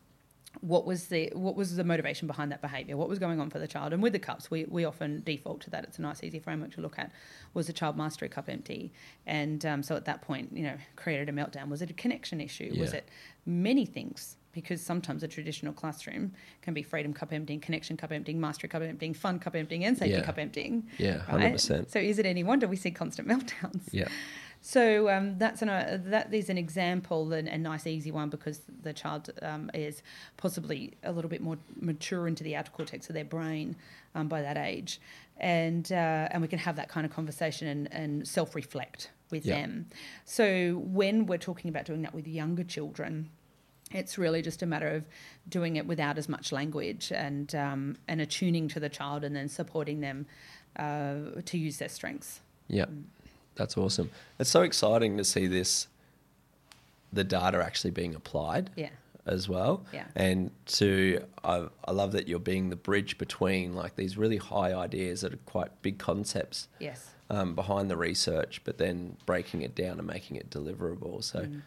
[0.61, 2.97] what was the what was the motivation behind that behaviour?
[2.97, 3.93] What was going on for the child?
[3.93, 5.83] And with the cups, we, we often default to that.
[5.83, 7.11] It's a nice, easy framework to look at.
[7.53, 8.91] Was the child mastery cup empty?
[9.25, 11.69] And um, so at that point, you know, created a meltdown.
[11.69, 12.75] Was it a connection issue?
[12.77, 13.07] Was it
[13.45, 14.35] many things?
[14.51, 16.33] Because sometimes a traditional classroom
[16.63, 19.95] can be freedom cup emptying, connection cup emptying, mastery cup emptying, fun cup emptying, and
[19.95, 20.23] safety Yeah.
[20.25, 20.87] cup emptying.
[20.97, 21.53] Yeah, right?
[21.53, 21.91] 100%.
[21.91, 23.83] So is it any wonder we see constant meltdowns?
[23.91, 24.07] yeah.
[24.61, 28.61] So um, that's an, uh, that is an example and a nice easy one because
[28.83, 30.03] the child um, is
[30.35, 33.75] possibly a little bit more mature into the outer cortex of their brain
[34.15, 34.99] um, by that age,
[35.37, 39.45] and uh, and we can have that kind of conversation and, and self reflect with
[39.45, 39.55] Yeah.
[39.61, 39.85] them.
[40.25, 43.29] So when we're talking about doing that with younger children.
[43.91, 45.03] It's really just a matter of
[45.47, 49.49] doing it without as much language and um, and attuning to the child and then
[49.49, 50.27] supporting them
[50.75, 52.41] uh, to use their strengths.
[52.67, 52.85] Yeah,
[53.59, 54.09] that's awesome.
[54.39, 55.87] It's so exciting to see this,
[57.13, 58.89] the data actually being applied Yeah.
[59.25, 59.85] as well.
[59.93, 60.05] Yeah.
[60.15, 64.73] And to, I, I love that you're being the bridge between like these really high
[64.73, 67.09] ideas that are quite big concepts Yes.
[67.29, 71.23] um, behind the research, but then breaking it down and making it deliverable.
[71.23, 71.61] So Mm.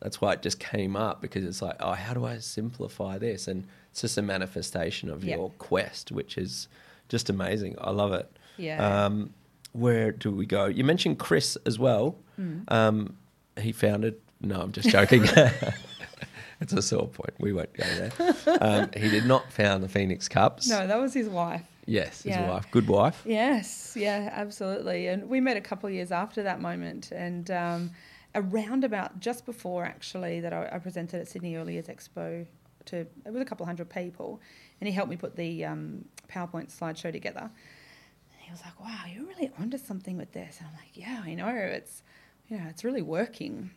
[0.00, 3.46] that's why it just came up because it's like, oh, how do I simplify this?
[3.48, 6.68] And it's just a manifestation of your quest, which is
[7.08, 7.74] just amazing.
[7.80, 8.30] I love it.
[8.56, 9.04] Yeah.
[9.06, 9.34] Um,
[9.78, 10.66] where do we go?
[10.66, 12.16] You mentioned Chris as well.
[12.40, 12.70] Mm.
[12.72, 13.16] Um,
[13.60, 14.16] he founded.
[14.40, 15.24] No, I'm just joking.
[16.60, 17.34] it's a sore point.
[17.38, 18.12] We won't go there.
[18.60, 20.68] Um, he did not found the Phoenix Cups.
[20.68, 21.62] no, that was his wife.
[21.86, 22.48] Yes, his Yeah.
[22.48, 22.66] wife.
[22.70, 23.22] Good wife.
[23.24, 25.06] Yes, yeah, absolutely.
[25.06, 27.90] And we met a couple of years after that moment, and um,
[28.34, 32.46] around about just before actually that I, I presented at Sydney Early Years Expo
[32.86, 34.40] to it was a couple hundred people,
[34.80, 37.50] and he helped me put the um, PowerPoint slideshow together.
[38.48, 41.34] He was like, "Wow, you're really onto something with this," and I'm like, "Yeah, I
[41.34, 41.48] know.
[41.78, 42.02] It's
[42.48, 43.70] you know, it's really working."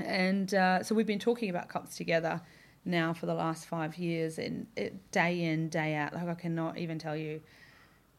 [0.00, 2.40] And uh, so we've been talking about cups together
[2.84, 6.14] now for the last five years, and it, day in, day out.
[6.14, 7.40] Like I cannot even tell you,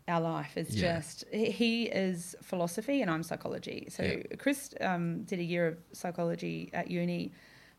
[0.08, 0.96] our life is Yeah.
[1.00, 1.26] just.
[1.32, 3.88] he- He is philosophy, and I'm psychology.
[3.90, 4.36] So Yeah.
[4.38, 7.32] Chris um, did a year of psychology at uni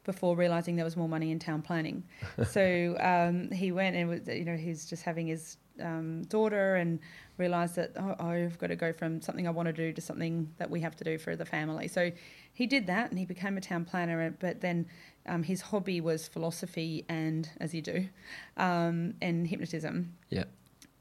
[0.05, 2.05] before realizing there was more money in town planning.
[2.46, 7.00] so um, he went and was, you know he's just having his um, daughter and
[7.36, 10.52] realized that oh, I've got to go from something I want to do to something
[10.59, 11.88] that we have to do for the family.
[11.88, 12.12] So
[12.52, 14.34] he did that and he became a town planner.
[14.38, 14.86] But then
[15.26, 18.09] um, his hobby was philosophy and, as you do,
[18.57, 20.14] um, and hypnotism.
[20.30, 20.44] Yeah.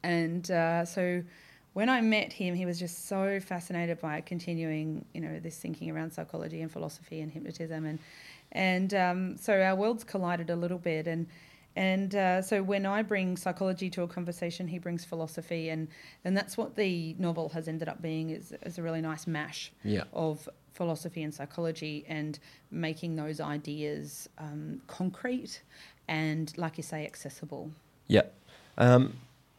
[0.04, 1.24] And uh, so
[1.74, 5.89] when I met him, he was just so fascinated by continuing, you know, this thinking
[5.89, 7.99] around psychology and philosophy and hypnotism, and
[8.54, 11.28] and um, so our worlds collided a little bit, and
[11.76, 15.88] and uh, so when I bring psychology to a conversation, he brings philosophy, and
[16.24, 19.72] and that's what the novel has ended up being is, is a really nice mash
[19.84, 20.04] Yeah.
[20.14, 22.39] of philosophy and psychology, and
[22.72, 25.62] making those ideas um, concrete
[26.08, 27.72] and, like you say, accessible.
[28.08, 28.24] Yeah.
[28.78, 29.14] Um,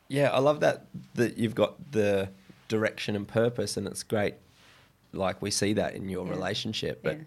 [0.08, 2.28] yeah, I love that that you've got the
[2.68, 4.34] direction and purpose, and it's great.
[5.12, 6.32] Like we see that in your Yeah.
[6.32, 7.18] relationship, but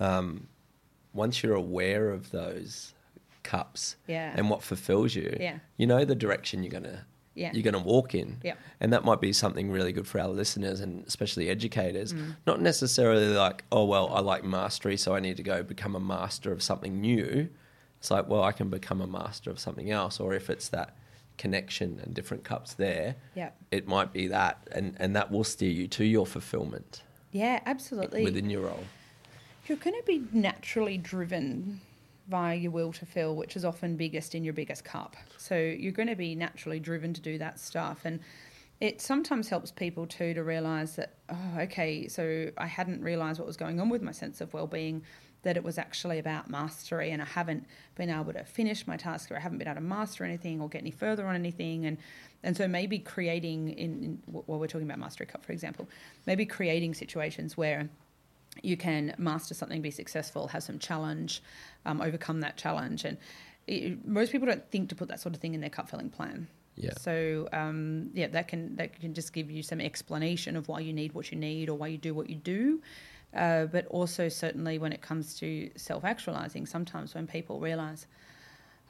[0.00, 0.48] um,
[1.14, 2.92] once you're aware of those
[3.42, 4.32] cups Yeah.
[4.36, 5.58] and what fulfills you, Yeah.
[5.76, 7.50] you know the direction you're gonna Yeah.
[7.52, 8.54] you're gonna walk in, Yeah.
[8.80, 12.12] and that might be something really good for our listeners and especially educators.
[12.12, 12.36] Mm.
[12.46, 16.00] Not necessarily like, oh well, I like mastery, so I need to go become a
[16.00, 17.48] master of something new.
[17.98, 20.96] It's like, well, I can become a master of something else, or if it's that
[21.36, 23.50] connection and different cups there, Yeah.
[23.72, 27.02] it might be that, and and that will steer you to your fulfillment
[27.32, 28.22] Yeah, absolutely.
[28.22, 28.84] within your role.
[29.66, 31.80] You're going to be naturally driven
[32.28, 35.16] via your will to fill, which is often biggest in your biggest cup.
[35.38, 38.02] So you're going to be naturally driven to do that stuff.
[38.04, 38.20] And
[38.80, 43.46] it sometimes helps people too to realize that, oh, okay, so I hadn't realized what
[43.46, 45.02] was going on with my sense of well being,
[45.42, 49.30] that it was actually about mastery, and I haven't been able to finish my task,
[49.30, 51.86] or I haven't been able to master anything or get any further on anything.
[51.86, 51.98] And
[52.42, 55.88] and so maybe creating in, in while we're talking about mastery cup, for example,
[56.26, 57.88] maybe creating situations where
[58.62, 61.42] you can master something, be successful, have some challenge,
[61.84, 63.04] um, overcome that challenge.
[63.04, 63.18] And
[63.66, 66.10] it, most people don't think to put that sort of thing in their cup filling
[66.10, 66.48] plan.
[66.76, 66.92] Yeah.
[66.98, 70.92] So um, yeah, that can that can just give you some explanation of why you
[70.92, 72.82] need what you need or why you do what you do.
[73.34, 78.06] Uh, but also certainly when it comes to self actualizing, sometimes when people realize,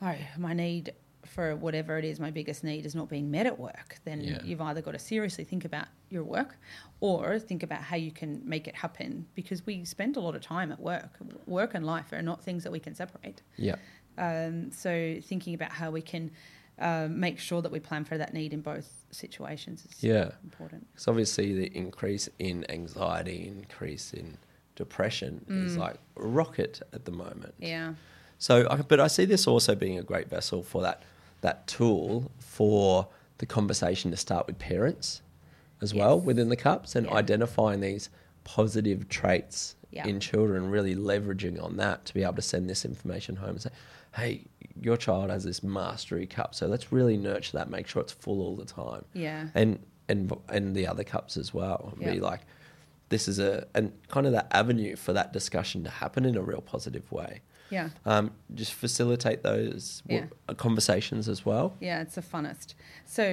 [0.03, 0.93] oh, my need
[1.27, 4.43] for whatever it is, my biggest need is not being met at work, then Yeah.
[4.45, 6.57] you've either got to seriously think about your work
[7.01, 10.43] or think about how you can make it happen because we spend a lot of
[10.43, 11.19] time at work.
[11.47, 13.43] Work and life are not things that we can separate.
[13.57, 13.77] Yeah.
[14.19, 16.31] Um, so thinking about how we can
[16.79, 20.33] um, make sure that we plan for that need in both situations is Yeah.
[20.43, 20.87] important.
[20.93, 24.39] Because obviously the increase in anxiety, increase in
[24.75, 27.55] depression is like rocket at the moment.
[27.61, 27.69] Mm.
[27.69, 27.95] Yeah.
[28.39, 31.05] So, but I see this also being a great vessel for that
[31.45, 33.07] that tool for
[33.39, 35.21] the conversation to start with parents
[35.83, 37.13] as well within the cups and Yeah.
[37.13, 38.09] identifying these
[38.45, 40.07] positive traits Yeah.
[40.07, 43.63] in children, really leveraging on that to be able to send this information home and
[43.63, 43.71] say,
[44.15, 44.47] "Hey,
[44.81, 47.69] your child has this mastery cup, so let's really nurture that.
[47.71, 49.49] Make sure it's full all the time." Yeah.
[49.55, 49.79] and
[50.09, 51.93] and and the other cups as well.
[51.97, 52.41] and Be like,
[53.11, 56.43] this is a and kind of that avenue for that discussion to happen in a
[56.43, 57.41] real positive way.
[57.75, 57.89] Yeah.
[58.07, 60.27] um, just facilitate those w- Yeah.
[60.49, 61.67] uh, conversations as well.
[61.81, 62.75] Yeah, it's the funnest.
[63.07, 63.25] So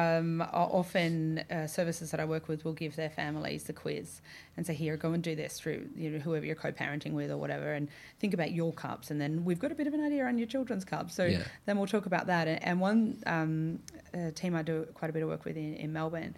[0.00, 4.20] um, often uh, services that I work with will give their families the quiz
[4.56, 7.38] and say, "Here, go and do this through you know, whoever you're co-parenting with or
[7.38, 7.88] whatever, and
[8.20, 10.46] think about your cups." And then we've got a bit of an idea on your
[10.54, 11.14] children's cups.
[11.14, 11.42] So Yeah.
[11.66, 12.46] then we'll talk about that.
[12.48, 13.80] And, and one um,
[14.34, 16.36] team I do quite a bit of work with in, in Melbourne.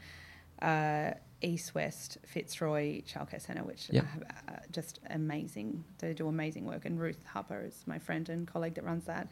[0.63, 4.03] Uh, East West Fitzroy Childcare Centre, which Yeah.
[4.05, 5.85] have uh, just amazing.
[5.99, 9.29] They do amazing work, and Ruth Harper is my friend and colleague that runs that.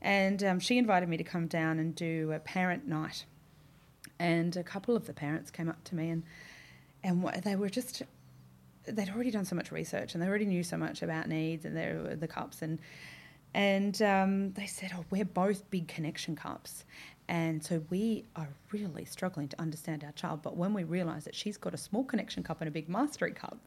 [0.00, 3.24] And um, she invited me to come down and do a parent night.
[4.18, 6.22] And a couple of the parents came up to me and
[7.04, 8.02] and they were just
[8.84, 11.76] they'd already done so much research and they already knew so much about needs and
[11.76, 12.78] their the cups and
[13.54, 16.84] and um, they said, "Oh, we're both big connection cups."
[17.28, 20.40] And so we are really struggling to understand our child.
[20.42, 23.32] But when we realise that she's got a small connection cup and a big mastery
[23.32, 23.58] cup,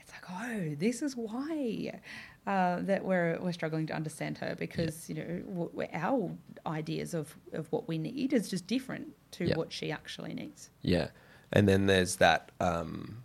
[0.00, 2.00] it's like, oh, this is why
[2.46, 6.30] uh, that we're we're struggling to understand her because you know w- our
[6.66, 9.56] ideas of of what we need is just different to Yeah.
[9.56, 10.70] what she actually needs.
[10.80, 11.08] Yeah,
[11.52, 13.22] and then there's that, um,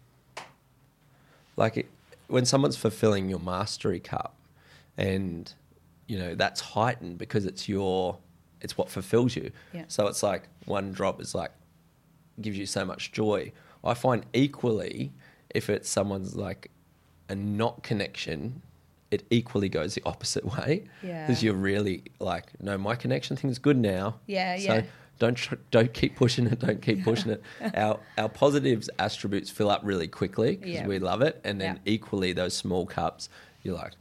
[1.55, 1.85] like it,
[2.27, 4.35] when someone's fulfilling your mastery cup,
[4.97, 5.53] and
[6.07, 8.17] you know that's heightened because it's your,
[8.63, 9.51] it's what fulfills you.
[9.73, 9.83] Yeah.
[9.87, 11.51] So it's like one drop is like
[12.41, 13.51] gives you so much joy.
[13.83, 15.11] I find equally
[15.53, 16.71] if it's someone's like
[17.29, 18.61] a not connection,
[19.11, 20.85] it equally goes the opposite way.
[21.03, 21.27] Yeah.
[21.27, 24.19] Because you're really like, no, my connection thing's good now.
[24.25, 24.67] Yeah, yeah.
[24.67, 24.81] so yeah.
[25.19, 26.59] don't tr- don't keep pushing it.
[26.59, 27.43] Don't keep pushing it.
[27.75, 30.87] Our our positives attributes fill up really quickly because Yeah.
[30.87, 33.29] we love it, and then equally those small cups,
[33.61, 33.93] you're like,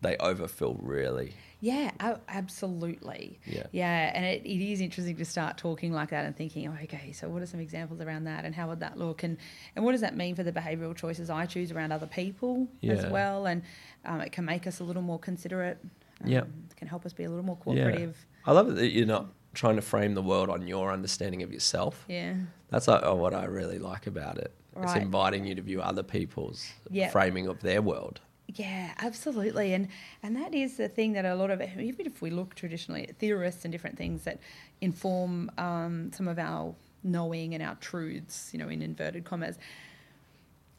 [0.00, 1.34] they overfill really.
[1.60, 1.90] Yeah,
[2.28, 3.38] absolutely.
[3.46, 3.64] Yeah.
[3.72, 7.12] Yeah, and it, it is interesting to start talking like that and thinking, oh, okay,
[7.12, 9.22] so what are some examples around that and how would that look?
[9.22, 9.38] And,
[9.74, 13.06] and what does that mean for the behavioural choices I choose around other people as
[13.06, 13.46] well?
[13.46, 13.62] And
[14.04, 15.78] um, it can make us a little more considerate.
[16.22, 16.42] Um, Yeah.
[16.76, 17.84] Can help us be a little more Yeah.
[17.84, 18.26] cooperative.
[18.44, 21.50] I love it that you're not trying to frame the world on your understanding of
[21.52, 22.04] yourself.
[22.06, 22.34] Yeah.
[22.68, 24.52] That's like, oh, what I really like about it.
[24.78, 27.08] It's inviting you to view other people's Yeah.
[27.08, 28.20] framing of their world.
[28.56, 29.88] Yeah, absolutely, and
[30.22, 33.18] and that is the thing that a lot of even if we look traditionally at
[33.18, 34.38] theorists and different things that
[34.80, 39.58] inform um, some of our knowing and our truths, you know, in inverted commas,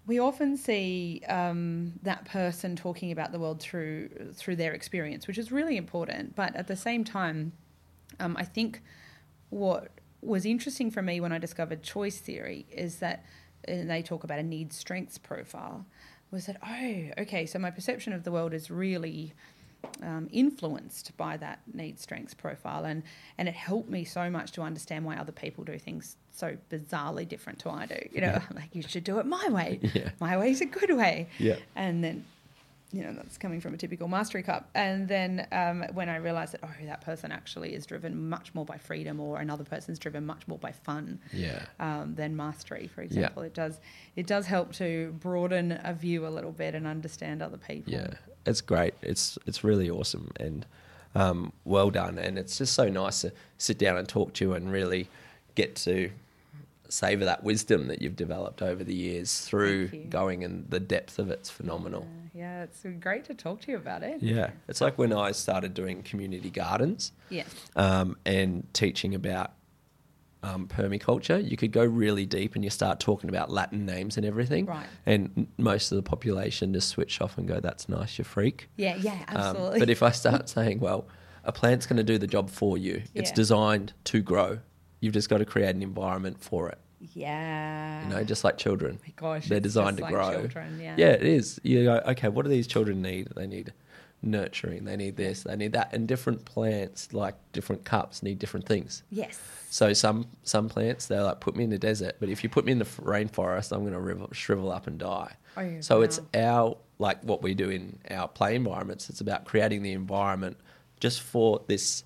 [0.06, 5.38] we often see um, that person talking about the world through through their experience, which
[5.38, 6.36] is really important.
[6.36, 7.52] But at the same time,
[8.20, 8.82] um, I think
[9.50, 9.90] what
[10.22, 13.26] was interesting for me when I discovered choice theory is that
[13.66, 15.86] and they talk about a need strengths profile
[16.32, 19.34] was that oh okay so my perception of the world is really
[20.02, 23.04] um, influenced by that need strengths profile and
[23.38, 27.28] and it helped me so much to understand why other people do things so bizarrely
[27.28, 30.10] different to I do you know like you should do it my way Yeah.
[30.20, 31.58] my way is a good way Yeah.
[31.76, 32.26] and then
[32.94, 36.54] you know that's coming from a typical mastery cup and then um, when i realized
[36.54, 40.26] that oh that person actually is driven much more by freedom or another person's driven
[40.26, 41.60] much more by fun Yeah.
[41.82, 43.80] um, than mastery for example it does
[44.16, 48.12] it does help to broaden a view a little bit and understand other people Yeah,
[48.46, 48.94] it's great.
[49.02, 50.66] It's it's really awesome and
[51.16, 52.18] um, well done.
[52.18, 55.10] And it's just so nice to sit down and talk to you and really
[55.56, 56.10] get to
[56.90, 61.30] savor that wisdom that you've developed over the years through going and the depth of
[61.30, 62.02] it's phenomenal.
[62.04, 65.32] Uh, yeah it's great to talk to you about it Yeah, it's like when I
[65.32, 67.44] started doing community gardens yeah
[67.76, 69.54] um, and teaching about
[70.44, 74.26] um, permaculture, you could go really deep and you start talking about Latin names and
[74.26, 74.66] everything.
[74.66, 74.86] Right.
[75.06, 78.96] And most of the population just switch off and go, "That's nice, you freak." yeah
[78.96, 81.08] yeah Um, absolutely but if I start saying, well,
[81.44, 84.60] a plant's going to do the job for you, it's designed to grow.
[85.00, 86.78] You've just got to create an environment for it.
[87.14, 89.00] yeah You know, just like children.
[89.06, 90.32] my gosh They're designed to like grow.
[90.32, 91.60] children, yeah Yeah, it is.
[91.64, 93.30] You go, okay, what do these children need?
[93.36, 93.74] They need
[94.22, 94.86] nurturing.
[94.86, 95.44] They need this.
[95.44, 95.94] They need that.
[95.94, 99.04] And different plants, like different cups, need different things.
[99.12, 99.40] yes
[99.70, 102.16] So some some plants, they're like, put me in the desert.
[102.20, 105.34] But if you put me in the rainforest, I'm going to shrivel up and die.
[105.56, 109.46] Oh, yeah, so it's our, like what we do in our play environments, it's about
[109.46, 110.58] creating the environment
[111.00, 112.04] just for this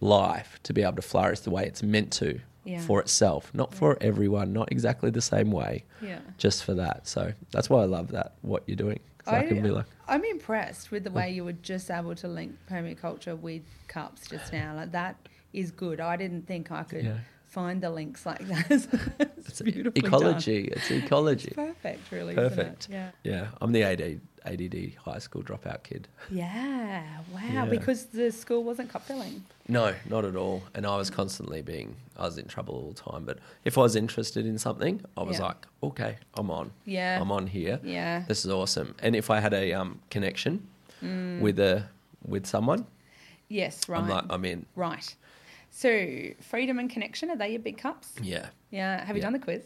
[0.00, 2.80] life to be able to flourish the way it's meant to Yeah.
[2.80, 7.06] for itself, not for everyone, not exactly the same way, yeah just for that.
[7.06, 9.00] So that's why I love that, what you're doing.
[9.28, 11.14] I, can be like, I'm impressed with the oh.
[11.14, 14.74] way you were just able to link permaculture with cups just now.
[14.76, 15.16] Like that
[15.52, 16.00] is good.
[16.00, 17.18] I didn't think I could Yeah.
[17.48, 18.70] find the links like that.
[18.70, 18.86] it's,
[19.48, 20.12] it's beautifully done.
[20.14, 20.68] ecology.
[20.68, 21.48] It's ecology.
[21.48, 22.34] It's perfect, really.
[22.34, 22.84] Perfect.
[22.84, 23.14] Isn't it?
[23.24, 26.08] Yeah, I'm the AD, ADD high school dropout kid.
[26.30, 27.02] Yeah.
[27.32, 27.40] Wow.
[27.52, 27.64] Yeah.
[27.66, 29.44] Because the school wasn't cup filling.
[29.68, 30.62] No, not at all.
[30.74, 33.24] And I was constantly being, I was in trouble all the time.
[33.24, 35.46] But if I was interested in something, I was Yeah.
[35.46, 36.70] like, okay, I'm on.
[36.84, 37.20] Yeah.
[37.20, 37.80] I'm on here.
[37.82, 38.24] Yeah.
[38.28, 38.94] This is awesome.
[39.00, 40.66] And if I had a um, connection,
[41.02, 41.84] with a
[42.26, 42.86] with someone,
[43.48, 44.02] Yes, right.
[44.02, 44.66] I'm like, I'm in.
[44.74, 45.14] right.
[45.70, 45.88] So,
[46.40, 48.14] freedom and connection, are they your big cups?
[48.22, 48.46] Yeah.
[48.70, 49.04] Yeah.
[49.04, 49.26] Have you Yeah.
[49.26, 49.62] done the quiz?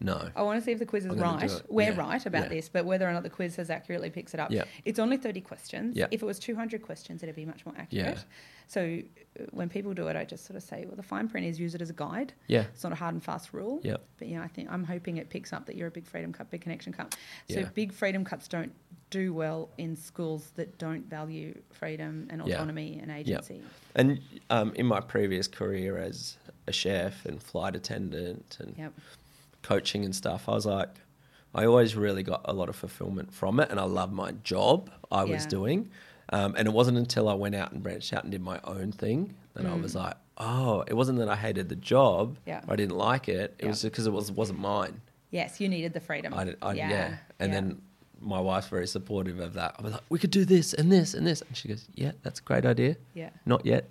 [0.00, 0.30] No.
[0.36, 1.62] I want to see if the quiz is right.
[1.68, 1.96] We're Yeah.
[1.98, 2.48] right about Yeah.
[2.48, 4.50] this, but whether or not the quiz has accurately picks it up.
[4.50, 4.64] Yeah.
[4.84, 5.96] It's only 30 questions.
[5.96, 6.06] Yeah.
[6.10, 8.16] If it was 200 questions, it'd be much more accurate.
[8.16, 8.22] Yeah.
[8.68, 9.00] So
[9.40, 11.58] uh, when people do it, I just sort of say, well, the fine print is
[11.58, 12.34] use it as a guide.
[12.46, 12.62] Yeah.
[12.74, 13.80] It's not a hard and fast rule.
[13.82, 13.96] Yeah.
[14.18, 16.50] But yeah, I think I'm hoping it picks up that you're a big freedom cup,
[16.50, 17.14] big connection cup.
[17.48, 17.68] So Yeah.
[17.74, 18.72] big freedom cups don't
[19.08, 23.62] do well in schools that don't value freedom and autonomy and agency.
[23.94, 24.20] And
[24.50, 26.36] um, in my previous career as
[26.66, 28.92] a chef and flight attendant and Yep.
[29.66, 30.88] Coaching and stuff, I was like,
[31.54, 34.90] I always really got a lot of fulfillment from it, and I love my job
[35.10, 35.90] I was doing.
[36.30, 38.90] Um, and it wasn't until I went out and branched out and did my own
[38.92, 39.82] thing that I Mm.
[39.82, 42.62] was like, oh, it wasn't that I hated the job, Yeah.
[42.68, 43.54] I didn't like it.
[43.58, 43.68] It Yeah.
[43.68, 45.00] was because it was wasn't mine.
[45.30, 46.34] Yes, you needed the freedom.
[46.34, 46.90] I, did, I yeah.
[46.90, 47.16] yeah.
[47.40, 47.60] And yeah.
[47.60, 47.82] then
[48.20, 49.76] my wife's very supportive of that.
[49.78, 52.12] I was like, we could do this and this and this, and she goes, yeah,
[52.22, 52.96] that's a great idea.
[53.14, 53.30] Yeah.
[53.46, 53.88] Not yet,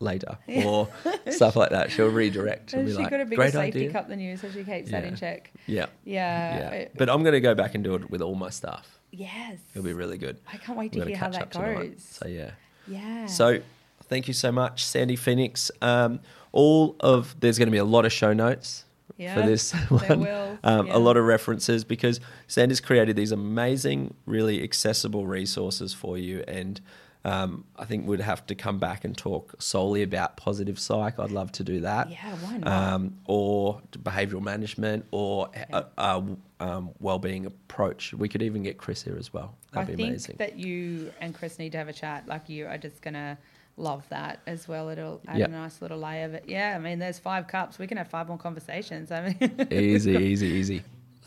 [0.00, 0.88] later, or
[1.30, 1.90] stuff like that.
[1.92, 2.72] She'll redirect.
[2.74, 3.92] Be she like, got a bigger great safety idea.
[3.92, 5.52] cup than you, so she keeps that in check.
[5.66, 5.86] Yeah.
[6.04, 6.58] Yeah.
[6.58, 6.70] yeah.
[6.70, 8.98] it- But I'm going to go back and do it with all my stuff.
[9.12, 9.58] yes.
[9.74, 10.38] It'll be really good.
[10.52, 11.92] I can't wait We're to hear how that up tonight.
[11.92, 12.02] goes.
[12.04, 12.50] So yeah.
[12.88, 13.26] yeah.
[13.26, 13.60] So
[14.04, 15.70] thank you so much, Sandi Phoenix.
[15.82, 16.20] Um,
[16.52, 18.84] all of there's going to be a lot of show notes
[19.18, 20.20] yeah, for this one.
[20.20, 20.58] will.
[20.64, 20.96] Um, yeah.
[20.96, 26.42] A lot of references because Sandi's created these amazing, really accessible resources for you.
[26.48, 26.80] And
[27.24, 31.18] um, I think we'd have to come back and talk solely about positive psych.
[31.18, 32.10] I'd love to do that.
[32.10, 32.68] Yeah, why not?
[32.94, 35.66] Um, or behavioral management or Yeah.
[35.72, 36.24] a, a,
[36.60, 38.14] um, well-being approach.
[38.14, 39.54] We could even get Chris here as well.
[39.72, 40.36] I That'd be think amazing.
[40.38, 42.26] that you and Chris need to have a chat.
[42.26, 43.36] Like you are just gonna
[43.76, 44.88] love that as well.
[44.88, 45.44] It'll add Yeah.
[45.46, 46.44] a nice little layer of it.
[46.48, 47.78] Yeah, I mean, there's five cups.
[47.78, 49.10] We can have five more conversations.
[49.12, 50.82] I mean, easy, easy, easy.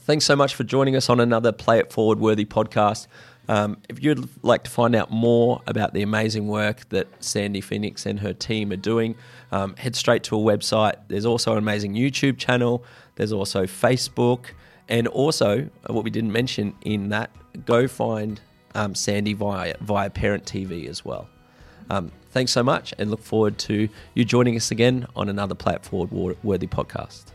[0.05, 3.07] Thanks so much for joining us on another Play It Forward Worthy podcast.
[3.49, 8.05] Um, if you'd like to find out more about the amazing work that Sandi Phoenix
[8.05, 9.15] and her team are doing,
[9.51, 10.95] um, head straight to a website.
[11.09, 12.83] There's also an amazing YouTube channel.
[13.15, 14.45] There's also Facebook.
[14.89, 17.31] And also, uh, what we didn't mention in that,
[17.65, 18.39] go find
[18.75, 21.27] um, Sandi via, via Parent TV as well.
[21.89, 26.37] Um, thanks so much and look forward to you joining us again on another Forward
[26.43, 27.32] Worthy podcast.